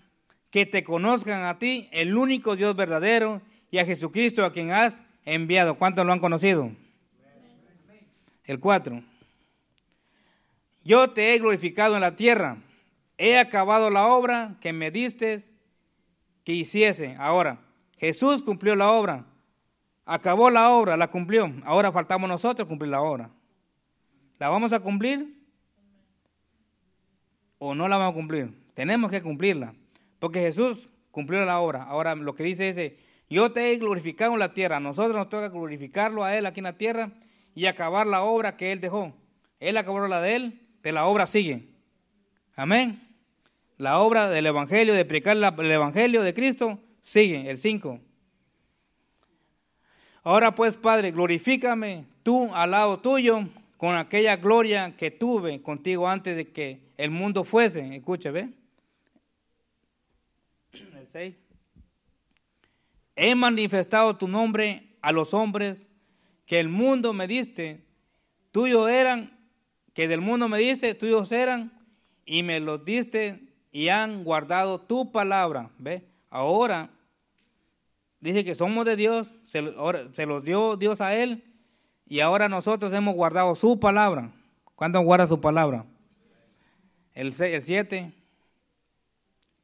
[0.51, 5.03] que te conozcan a ti, el único Dios verdadero, y a Jesucristo a quien has
[5.27, 5.75] enviado.
[5.75, 6.71] ¿Cuántos lo han conocido?
[8.45, 9.03] El 4.
[10.87, 12.59] Yo te he glorificado en la tierra,
[13.19, 15.45] he acabado la obra que me diste
[16.45, 17.17] que hiciese.
[17.19, 17.59] Ahora,
[17.99, 19.27] Jesús cumplió la obra
[20.09, 21.53] Acabó la obra, la cumplió.
[21.65, 23.29] Ahora faltamos nosotros cumplir la obra.
[24.39, 25.37] ¿La vamos a cumplir?
[27.59, 28.55] ¿O no la vamos a cumplir?
[28.75, 29.75] Tenemos que cumplirla.
[30.21, 31.83] Porque Jesús cumplió la obra.
[31.83, 32.93] Ahora lo que dice es,
[33.29, 34.79] yo te he glorificado en la tierra.
[34.79, 37.11] Nosotros nos toca glorificarlo a Él aquí en la tierra
[37.57, 39.13] y acabar la obra que Él dejó.
[39.59, 41.65] Él acabó la de Él, pero la obra sigue.
[42.55, 43.09] Amén.
[43.77, 47.51] La obra del Evangelio, de predicar el Evangelio de Cristo, sigue.
[47.51, 47.99] El 5.
[50.23, 56.37] Ahora pues, Padre, glorifícame tú al lado tuyo con aquella gloria que tuve contigo antes
[56.37, 57.97] de que el mundo fuese.
[57.97, 58.51] Escucha, ve.
[60.73, 61.35] El 6.
[63.17, 65.89] He manifestado tu nombre a los hombres
[66.47, 67.83] que el mundo me diste.
[68.53, 69.36] Tuyos eran,
[69.97, 71.73] que del mundo me diste, tuyos eran,
[72.27, 73.41] y me los diste
[73.73, 75.71] y han guardado tu palabra.
[75.79, 76.05] ¿Ve?
[76.29, 76.91] Ahora
[78.21, 81.45] dice que somos de Dios, se, los dio Dios a Él
[82.07, 84.31] y ahora nosotros hemos guardado su palabra.
[84.75, 85.87] ¿Cuánto guarda su palabra?
[87.15, 88.13] El 7.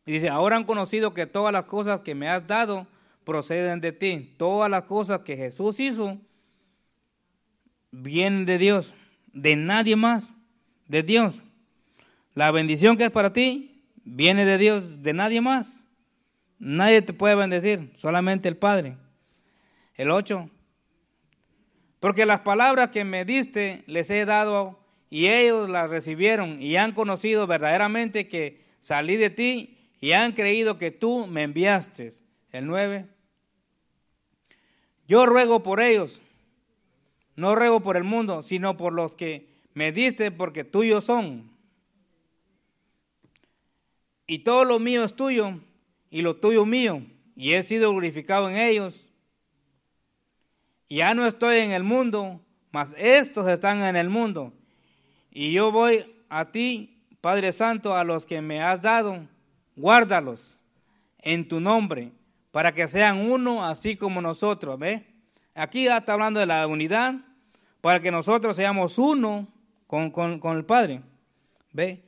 [0.07, 2.87] Y dice, ahora han conocido que todas las cosas que me has dado
[3.25, 4.35] proceden de ti.
[4.39, 6.17] Todas las cosas que Jesús hizo
[7.91, 8.95] vienen de Dios,
[9.33, 10.33] de nadie más,
[10.89, 11.41] de Dios.
[12.35, 15.85] La bendición que es para ti viene de Dios, de nadie más.
[16.59, 18.97] Nadie te puede bendecir, solamente el Padre.
[19.95, 20.49] El 8.
[22.01, 24.81] Porque las palabras que me diste les he dado
[25.11, 30.79] y ellos las recibieron y han conocido verdaderamente que salí de ti y han creído
[30.79, 32.15] que tú me enviaste.
[32.51, 33.07] El 9.
[35.07, 36.22] Yo ruego por ellos,
[37.37, 41.51] no ruego por el mundo, sino por los que me diste porque tuyos son.
[44.27, 45.59] Y todo lo mío es tuyo
[46.11, 47.03] y lo tuyo mío,
[47.35, 49.07] y he sido glorificado en ellos.
[50.91, 52.39] Ya no estoy en el mundo,
[52.71, 54.53] mas estos están en el mundo.
[55.31, 59.27] Y yo voy a ti, Padre Santo, a los que me has dado,
[59.75, 60.55] guárdalos
[61.19, 62.13] en tu nombre,
[62.51, 64.79] para que sean uno así como nosotros.
[64.79, 65.07] ¿Ve?
[65.55, 67.15] Aquí está hablando de la unidad,
[67.81, 69.49] para que nosotros seamos uno
[69.87, 71.03] con, con el Padre.
[71.73, 72.03] ¿Ve?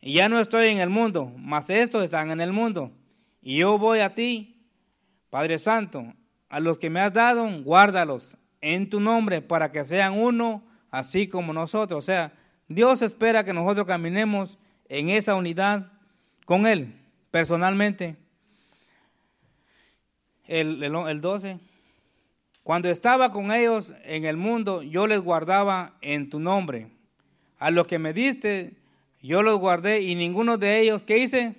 [0.00, 2.92] Y ya no estoy en el mundo, mas estos están en el mundo.
[3.42, 4.56] Y yo voy a ti,
[5.30, 6.14] Padre Santo,
[6.48, 11.28] a los que me has dado, guárdalos en tu nombre para que sean uno, así
[11.28, 11.98] como nosotros.
[11.98, 12.32] O sea,
[12.68, 15.92] Dios espera que nosotros caminemos en esa unidad
[16.44, 16.94] con Él,
[17.30, 18.16] personalmente.
[20.46, 21.58] El, el, 12.
[22.66, 26.88] Cuando estaba con ellos en el mundo, yo les guardaba en tu nombre.
[27.60, 28.74] A los que me diste,
[29.22, 31.54] yo los guardé y ninguno de ellos, ¿qué hice?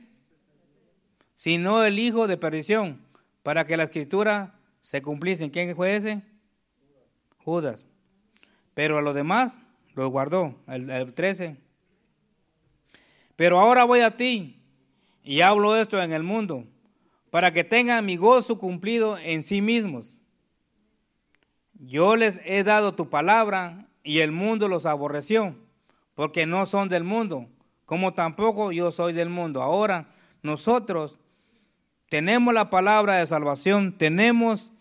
[1.33, 2.99] Sino el hijo de perdición,
[3.41, 5.49] para que la escritura se cumpliese.
[5.49, 6.23] ¿Quién fue ese?
[7.37, 7.85] Judas.
[8.73, 9.59] Pero a los demás
[9.95, 11.55] los guardó, el, 13.
[13.37, 14.59] Pero ahora voy a ti
[15.23, 16.65] y hablo esto en el mundo,
[17.31, 20.16] para que tengan mi gozo cumplido en sí mismos.
[21.79, 25.55] Yo les he dado tu palabra y el mundo los aborreció,
[26.15, 27.47] porque no son del mundo,
[27.85, 29.61] como tampoco yo soy del mundo.
[29.61, 30.07] Ahora
[30.41, 31.19] nosotros
[32.09, 34.71] tenemos la palabra de salvación, tenemos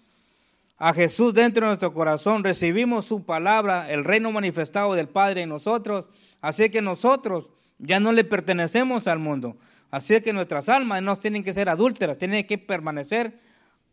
[0.78, 5.48] a Jesús dentro de nuestro corazón, recibimos su palabra, el reino manifestado del Padre en
[5.48, 6.06] nosotros,
[6.40, 9.56] así que nosotros ya no le pertenecemos al mundo.
[9.90, 13.38] Así que nuestras almas no tienen que ser adúlteras, tienen que permanecer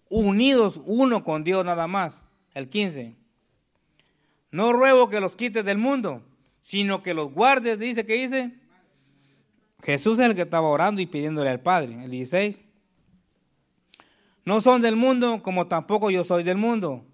[0.09, 2.23] unidos uno con Dios nada más.
[2.53, 3.15] El 15.
[4.51, 6.21] No ruego que los quites del mundo,
[6.61, 8.51] sino que los guardes, dice que dice.
[9.81, 12.03] Jesús es el que estaba orando y pidiéndole al Padre.
[12.03, 12.57] El 16.
[14.45, 17.05] No son del mundo como tampoco yo soy del mundo.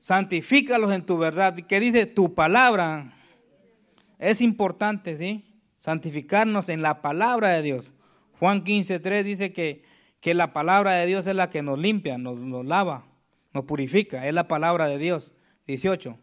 [0.00, 1.54] Santifícalos en tu verdad.
[1.54, 2.06] ¿Qué dice?
[2.06, 3.12] Tu palabra
[4.18, 5.44] es importante, ¿sí?
[5.78, 7.92] Santificarnos en la palabra de Dios.
[8.38, 9.84] Juan 15, 3 dice que,
[10.20, 13.09] que la palabra de Dios es la que nos limpia, nos lava,
[13.52, 14.26] nos purifica.
[14.26, 15.32] Es la palabra de Dios.
[15.66, 16.18] 18.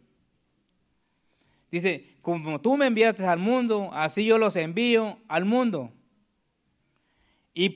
[1.72, 5.92] Dice, como tú me enviaste al mundo, así yo los envío al mundo.
[7.54, 7.76] Y,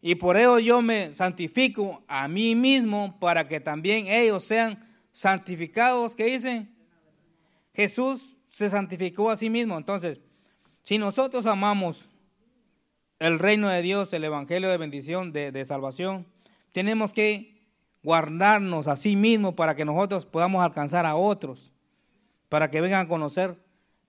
[0.00, 6.14] y por ello yo me santifico a mí mismo para que también ellos sean santificados.
[6.14, 6.66] ¿Qué dice?
[7.74, 9.76] Jesús se santificó a sí mismo.
[9.76, 10.20] Entonces,
[10.82, 12.08] si nosotros amamos
[13.18, 16.26] el reino de Dios, el evangelio de bendición, de, de salvación,
[16.72, 17.49] tenemos que
[18.02, 21.70] guardarnos a sí mismo para que nosotros podamos alcanzar a otros,
[22.48, 23.56] para que vengan a conocer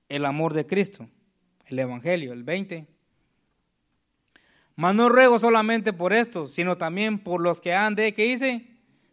[0.10, 1.08] el amor de Cristo,
[1.68, 2.88] el evangelio, el 20.
[4.76, 8.68] Mas no ruego solamente por esto, sino también por los que han de, ¿qué hice?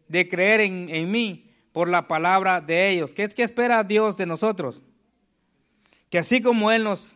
[0.08, 3.12] De creer en, mí, por la palabra de ellos.
[3.12, 4.82] ¿Qué, ¿Qué espera Dios de nosotros?
[6.10, 7.06] Que así como Él nos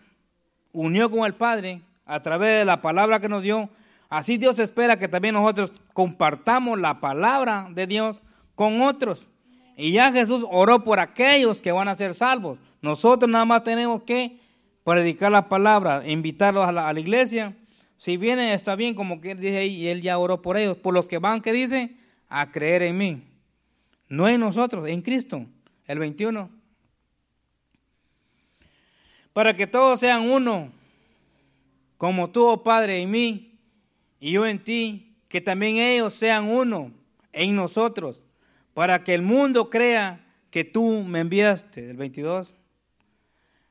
[0.73, 3.71] unió con el Padre a través de la palabra que nos dio,
[4.17, 8.23] así Dios espera que también nosotros compartamos la palabra de Dios
[8.55, 9.29] con otros.
[9.77, 12.59] Y ya Jesús oró por aquellos que van a ser salvos.
[12.81, 14.39] Nosotros nada más tenemos que
[14.85, 17.57] predicar la palabra, invitarlos a la iglesia
[18.03, 20.77] si viene, está bien, como que dice ahí, y él ya oró por ellos.
[20.77, 21.95] Por los que van, que dice?
[22.29, 23.23] A creer en mí.
[24.09, 25.47] No en nosotros, en Cristo.
[25.87, 26.51] El 21.
[29.33, 30.73] Para que todos sean uno,
[31.97, 33.52] como tú, oh Padre, en mí,
[34.23, 36.93] y yo en ti, que también ellos sean uno
[37.33, 38.23] en nosotros,
[38.73, 41.91] para que el mundo crea que tú me enviaste.
[41.91, 42.55] El 22.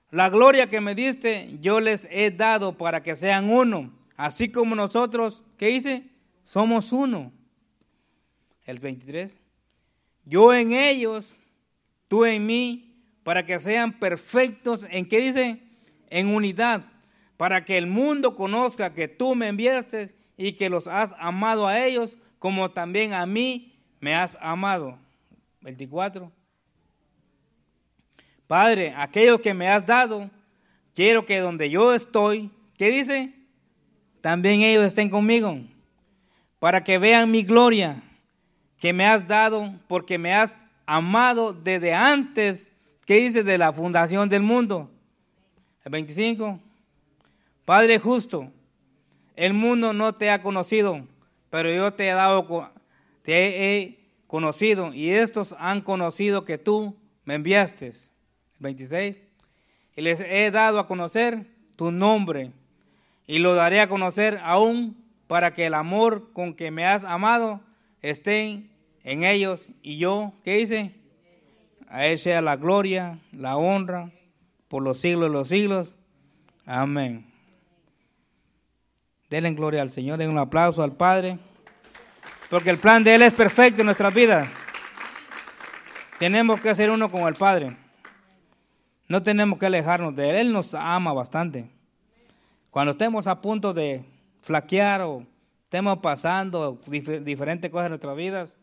[0.10, 4.76] La gloria que me diste, yo les he dado para que sean uno Así como
[4.76, 6.04] nosotros, ¿qué dice?
[6.44, 7.32] Somos uno.
[8.66, 9.34] El 23.
[10.26, 11.34] Yo en ellos
[12.10, 12.94] tú en mí,
[13.24, 15.64] para que sean perfectos, ¿en qué dice?
[16.10, 16.84] En unidad,
[17.38, 21.86] para que el mundo conozca que tú me enviaste y que los has amado a
[21.86, 24.98] ellos como también a mí me has amado.
[25.62, 26.32] 24.
[28.48, 30.32] Padre, aquello que me has dado,
[30.96, 33.36] quiero que donde yo estoy, ¿qué dice?
[34.22, 35.60] También ellos estén conmigo,
[36.58, 38.02] para que vean mi gloria
[38.80, 42.72] que me has dado, porque me has amado desde antes,
[43.06, 43.44] ¿qué dice?
[43.44, 44.90] De la fundación del mundo.
[45.86, 46.60] El 25.
[47.64, 48.52] Padre justo,
[49.36, 51.02] el mundo no te ha conocido,
[51.50, 52.72] pero yo te he dado,
[53.24, 57.94] te he conocido, y estos han conocido que tú me enviaste.
[58.60, 59.18] 26.
[59.96, 62.52] Y les he dado a conocer tu nombre,
[63.28, 67.62] y lo daré a conocer aún para que el amor con que me has amado
[68.02, 68.64] esté
[69.04, 70.96] en ellos y yo, ¿qué dice?
[71.88, 74.12] A Él sea la gloria, la honra,
[74.68, 75.96] por los siglos de los siglos.
[76.66, 77.31] Amén.
[79.32, 81.40] Denle gloria al Señor, den un aplauso al Padre,
[82.50, 84.50] porque el plan de Él es perfecto en nuestras vidas.
[86.20, 87.78] Tenemos que hacer uno con el Padre.
[89.08, 90.36] No tenemos que alejarnos de Él.
[90.36, 91.70] Él nos ama bastante.
[92.72, 94.04] Cuando estemos a punto de
[94.42, 95.26] flaquear o
[95.64, 98.58] estemos pasando diferentes cosas en nuestras vidas,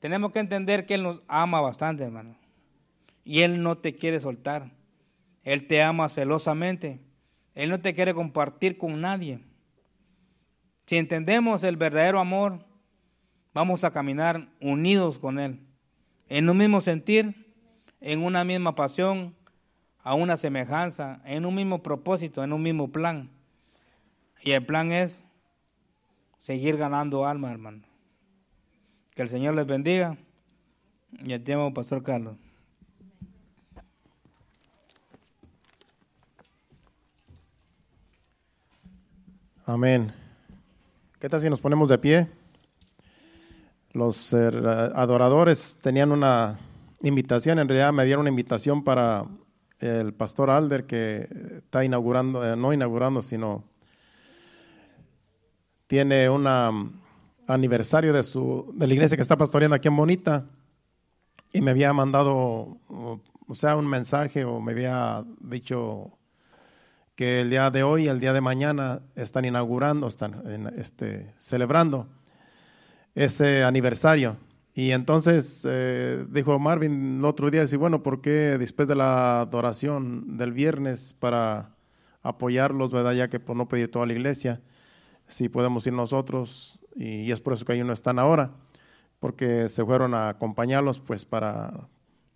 [0.00, 2.34] tenemos que entender que Él nos ama bastante, hermano.
[3.24, 4.70] Y Él no te quiere soltar.
[5.44, 6.98] Él te ama celosamente.
[7.54, 9.38] Él no te quiere compartir con nadie.
[10.86, 12.64] Si entendemos el verdadero amor,
[13.52, 15.60] vamos a caminar unidos con Él,
[16.28, 17.52] en un mismo sentir,
[18.00, 19.34] en una misma pasión,
[20.02, 23.28] a una semejanza, en un mismo propósito, en un mismo plan.
[24.42, 25.24] Y el plan es
[26.38, 27.82] seguir ganando alma, hermano.
[29.14, 30.16] Que el Señor les bendiga.
[31.24, 32.36] Y el tiempo, Pastor Carlos.
[39.64, 40.25] Amén.
[41.18, 42.28] ¿Qué tal si nos ponemos de pie?
[43.92, 44.50] Los eh,
[44.94, 46.58] adoradores tenían una
[47.00, 49.24] invitación, en realidad me dieron una invitación para
[49.78, 53.64] el pastor Alder que está inaugurando, eh, no inaugurando, sino
[55.86, 56.70] tiene una
[57.46, 60.44] aniversario de, su, de la iglesia que está pastoreando aquí en Bonita
[61.50, 66.12] y me había mandado, o sea, un mensaje o me había dicho
[67.16, 72.06] que el día de hoy, el día de mañana están inaugurando, están este, celebrando
[73.14, 74.36] ese aniversario.
[74.74, 79.40] Y entonces eh, dijo Marvin el otro día, dice, bueno, ¿por qué después de la
[79.40, 81.74] adoración del viernes para
[82.22, 83.14] apoyarlos, verdad?
[83.14, 84.60] Ya que por no pedir toda la iglesia,
[85.26, 88.50] si podemos ir nosotros y, es por eso que ellos no están ahora,
[89.18, 91.88] porque se fueron a acompañarlos pues para,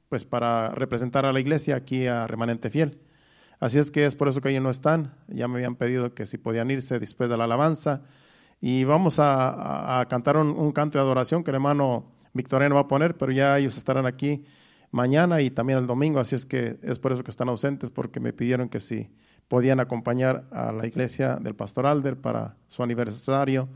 [0.09, 2.99] pues para representar a la iglesia aquí a Remanente Fiel.
[3.61, 5.13] Así es que es por eso que ellos no están.
[5.29, 8.03] Ya me habían pedido que si podían irse después de la alabanza.
[8.59, 13.17] Y vamos a, cantar un, canto de adoración que el hermano Victoriano va a poner,
[13.17, 14.45] pero ya ellos estarán aquí
[14.91, 16.21] mañana y también el domingo.
[16.21, 19.11] Así es que es por eso que están ausentes, porque me pidieron que si
[19.49, 23.69] podían acompañar a la iglesia del pastor Alder para su aniversario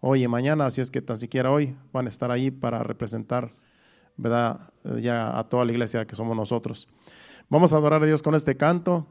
[0.00, 3.52] hoy y mañana, así es que tan siquiera hoy van a estar ahí para representar,
[4.16, 4.70] ¿verdad?
[5.02, 6.88] Ya a toda la iglesia que somos nosotros.
[7.50, 9.06] Vamos a adorar a Dios con este canto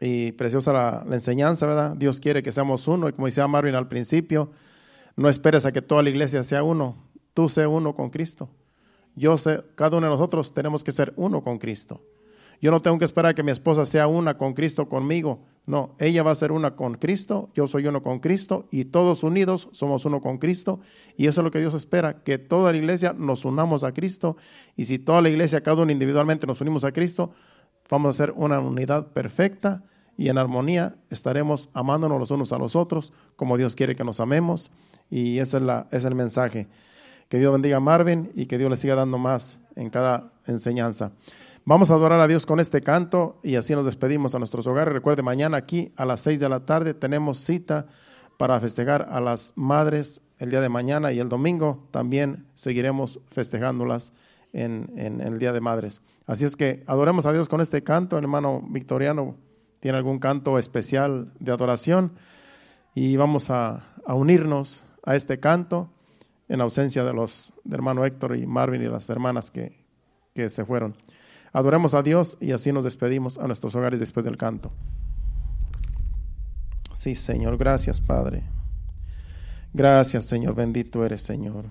[0.00, 1.96] y preciosa la, enseñanza, ¿verdad?
[1.96, 4.50] Dios quiere que seamos uno y como decía Marvin al principio,
[5.16, 6.96] no esperes a que toda la iglesia sea uno,
[7.34, 8.48] tú sé uno con Cristo.
[9.16, 12.00] Yo sé, cada uno de nosotros tenemos que ser uno con Cristo.
[12.60, 15.44] Yo no tengo que esperar que mi esposa sea una con Cristo conmigo.
[15.66, 19.22] No, ella va a ser una con Cristo, yo soy uno con Cristo y todos
[19.22, 20.80] unidos somos uno con Cristo.
[21.16, 24.36] Y eso es lo que Dios espera, que toda la iglesia nos unamos a Cristo.
[24.76, 27.32] Y si toda la iglesia, cada uno individualmente nos unimos a Cristo,
[27.90, 29.82] vamos a ser una unidad perfecta
[30.16, 34.20] y en armonía estaremos amándonos los unos a los otros como Dios quiere que nos
[34.20, 34.70] amemos.
[35.10, 36.66] Y ese es, la, es el mensaje.
[37.28, 41.12] Que Dios bendiga a Marvin y que Dios le siga dando más en cada enseñanza.
[41.64, 44.94] Vamos a adorar a Dios con este canto y así nos despedimos a nuestros hogares.
[44.94, 47.86] Recuerde, mañana aquí a las seis de la tarde tenemos cita
[48.38, 54.12] para festejar a las madres el día de mañana y el domingo también seguiremos festejándolas
[54.52, 56.00] en, en, el Día de Madres.
[56.28, 58.18] Así es que adoremos a Dios con este canto.
[58.18, 59.34] El hermano Victoriano
[59.80, 62.12] tiene algún canto especial de adoración
[62.94, 65.90] y vamos a, a unirnos a este canto
[66.48, 69.84] en ausencia de los de hermano Héctor y Marvin y las hermanas que,
[70.34, 70.96] que se fueron.
[71.54, 74.70] Adoremos a Dios y así nos despedimos a nuestros hogares después del canto.
[76.92, 78.42] Sí, Señor, gracias, Padre.
[79.72, 81.64] Gracias, Señor, bendito eres, Señor.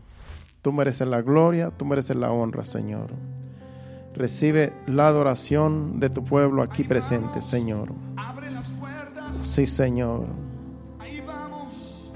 [0.63, 3.11] Tú mereces la gloria, tú mereces la honra, Señor.
[4.17, 7.93] Recibe la adoración de tu pueblo aquí presente, Señor.
[8.15, 10.25] Abre las puertas, Sí, Señor.
[10.99, 12.11] ahí vamos.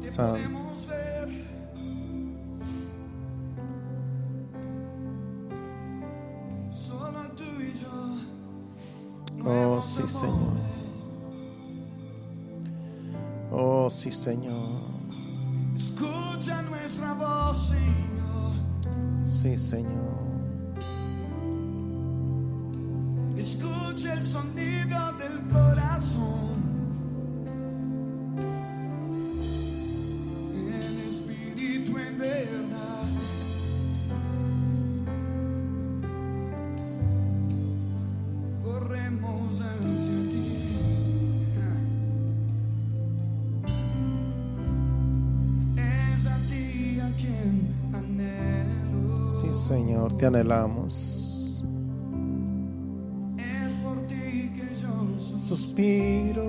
[0.00, 1.28] Te San- podemos ver.
[6.72, 9.48] Solo tú y yo.
[9.50, 10.02] Oh, sí.
[10.06, 10.56] Señor.
[13.52, 14.54] Oh, sí, Señor.
[15.74, 18.19] Escucha nuestra voz, Señor.
[19.30, 20.18] Sí, Señor.
[23.38, 26.69] Escucha el sonido del corazón.
[50.20, 51.64] Te anhelamos.
[53.38, 55.18] Es por ti que yo.
[55.38, 56.44] Suspiro,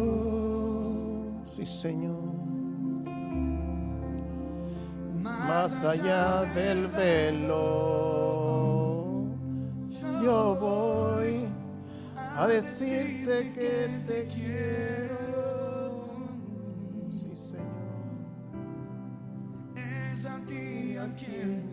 [1.46, 2.20] sí, Señor.
[5.22, 7.54] Más allá del velo,
[10.22, 11.46] yo voy
[12.18, 15.22] a decirte que te quiero.
[17.06, 17.88] Sí, Señor.
[19.78, 21.71] Es a ti a quien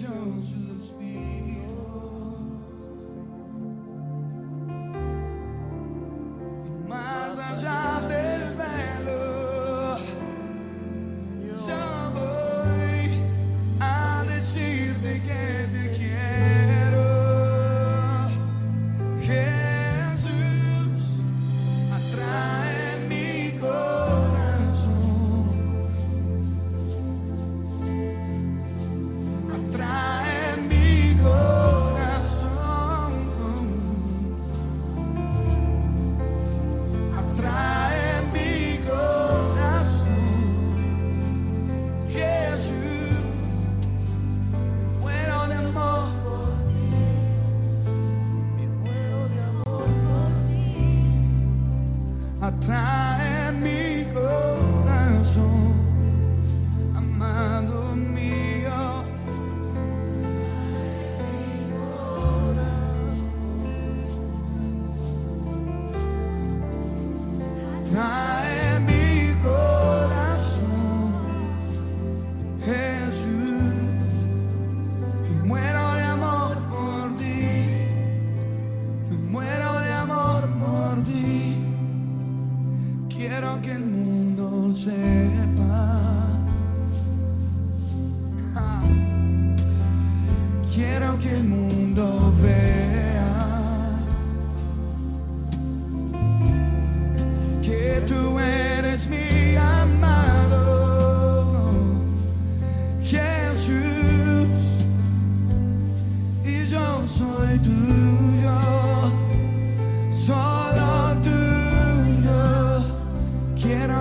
[0.00, 0.69] ti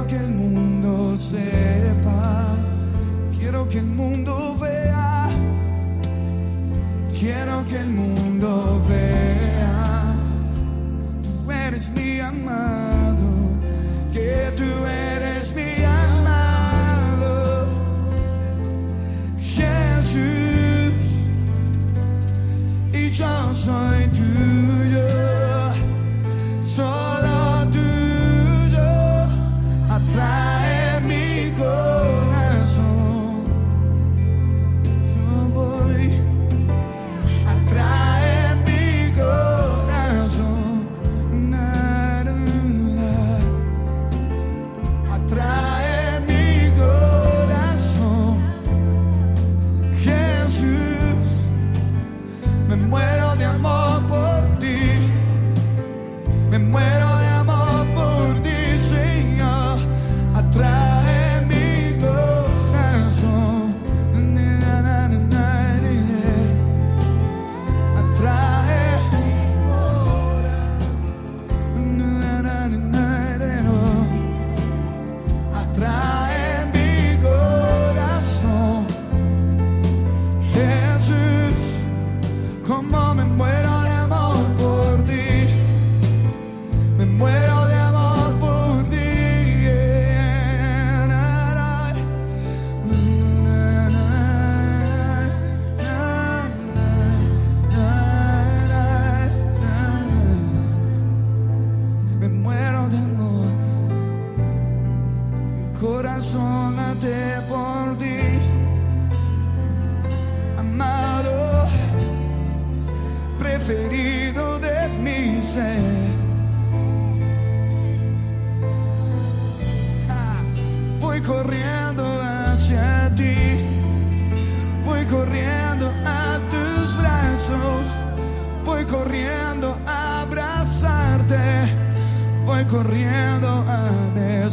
[0.10, 2.48] que el mundo sepa,
[3.38, 5.30] quiero que el mundo vea,
[7.20, 9.09] quiero que el mundo vea.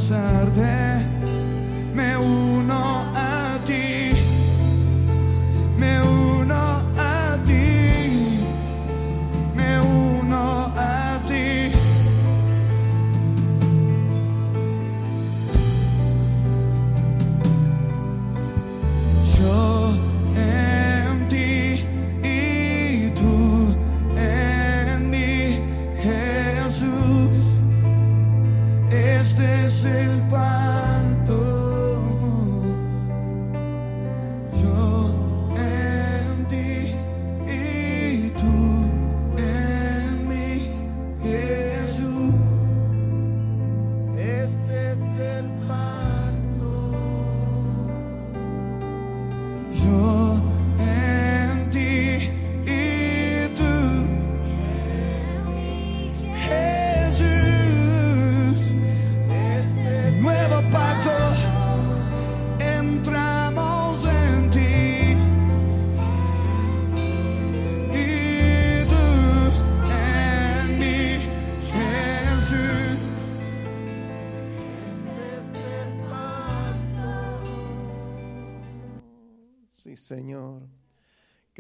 [0.09, 0.61] Besarte.
[0.61, 0.76] Me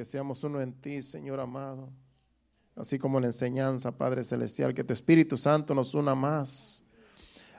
[0.07, 1.91] seamos uno en ti, Señor amado.
[2.75, 6.83] Así como la enseñanza, Padre Celestial, que tu Espíritu Santo nos una más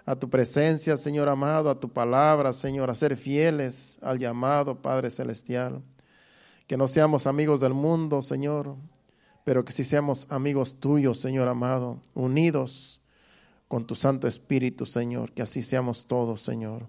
[0.08, 5.10] a tu presencia, Señor amado, a tu palabra, Señor, a ser fieles al llamado, Padre
[5.10, 5.82] Celestial.
[6.66, 8.78] Que no seamos amigos del mundo, Señor,
[9.44, 13.02] pero que sí seamos amigos tuyos, Señor amado, unidos
[13.68, 15.34] con tu Santo Espíritu, Señor.
[15.34, 16.88] Que así seamos todos, Señor.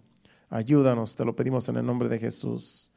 [0.48, 2.92] Ayúdanos, te lo pedimos en el nombre de Jesús.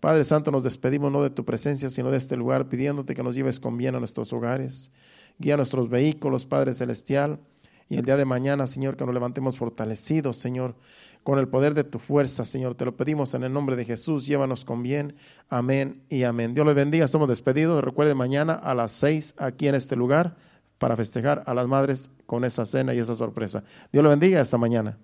[0.00, 3.34] Padre Santo, nos despedimos no de tu presencia, sino de este lugar, pidiéndote que nos
[3.34, 4.92] lleves con bien a nuestros hogares.
[5.38, 7.40] Guía nuestros vehículos, Padre Celestial.
[7.88, 10.76] Y el día de mañana, Señor, que nos levantemos fortalecidos, Señor,
[11.24, 12.74] con el poder de tu fuerza, Señor.
[12.74, 14.26] Te lo pedimos en el nombre de Jesús.
[14.26, 15.16] Llévanos con bien.
[15.48, 16.54] Amén y amén.
[16.54, 17.04] Dios les bendiga.
[17.04, 17.82] Estamos despedidos.
[17.82, 20.36] Recuerden mañana a las seis aquí en este lugar
[20.78, 23.64] para festejar a las madres con esa cena y esa sorpresa.
[23.90, 24.40] Dios les bendiga.
[24.40, 24.96] Hasta mañana.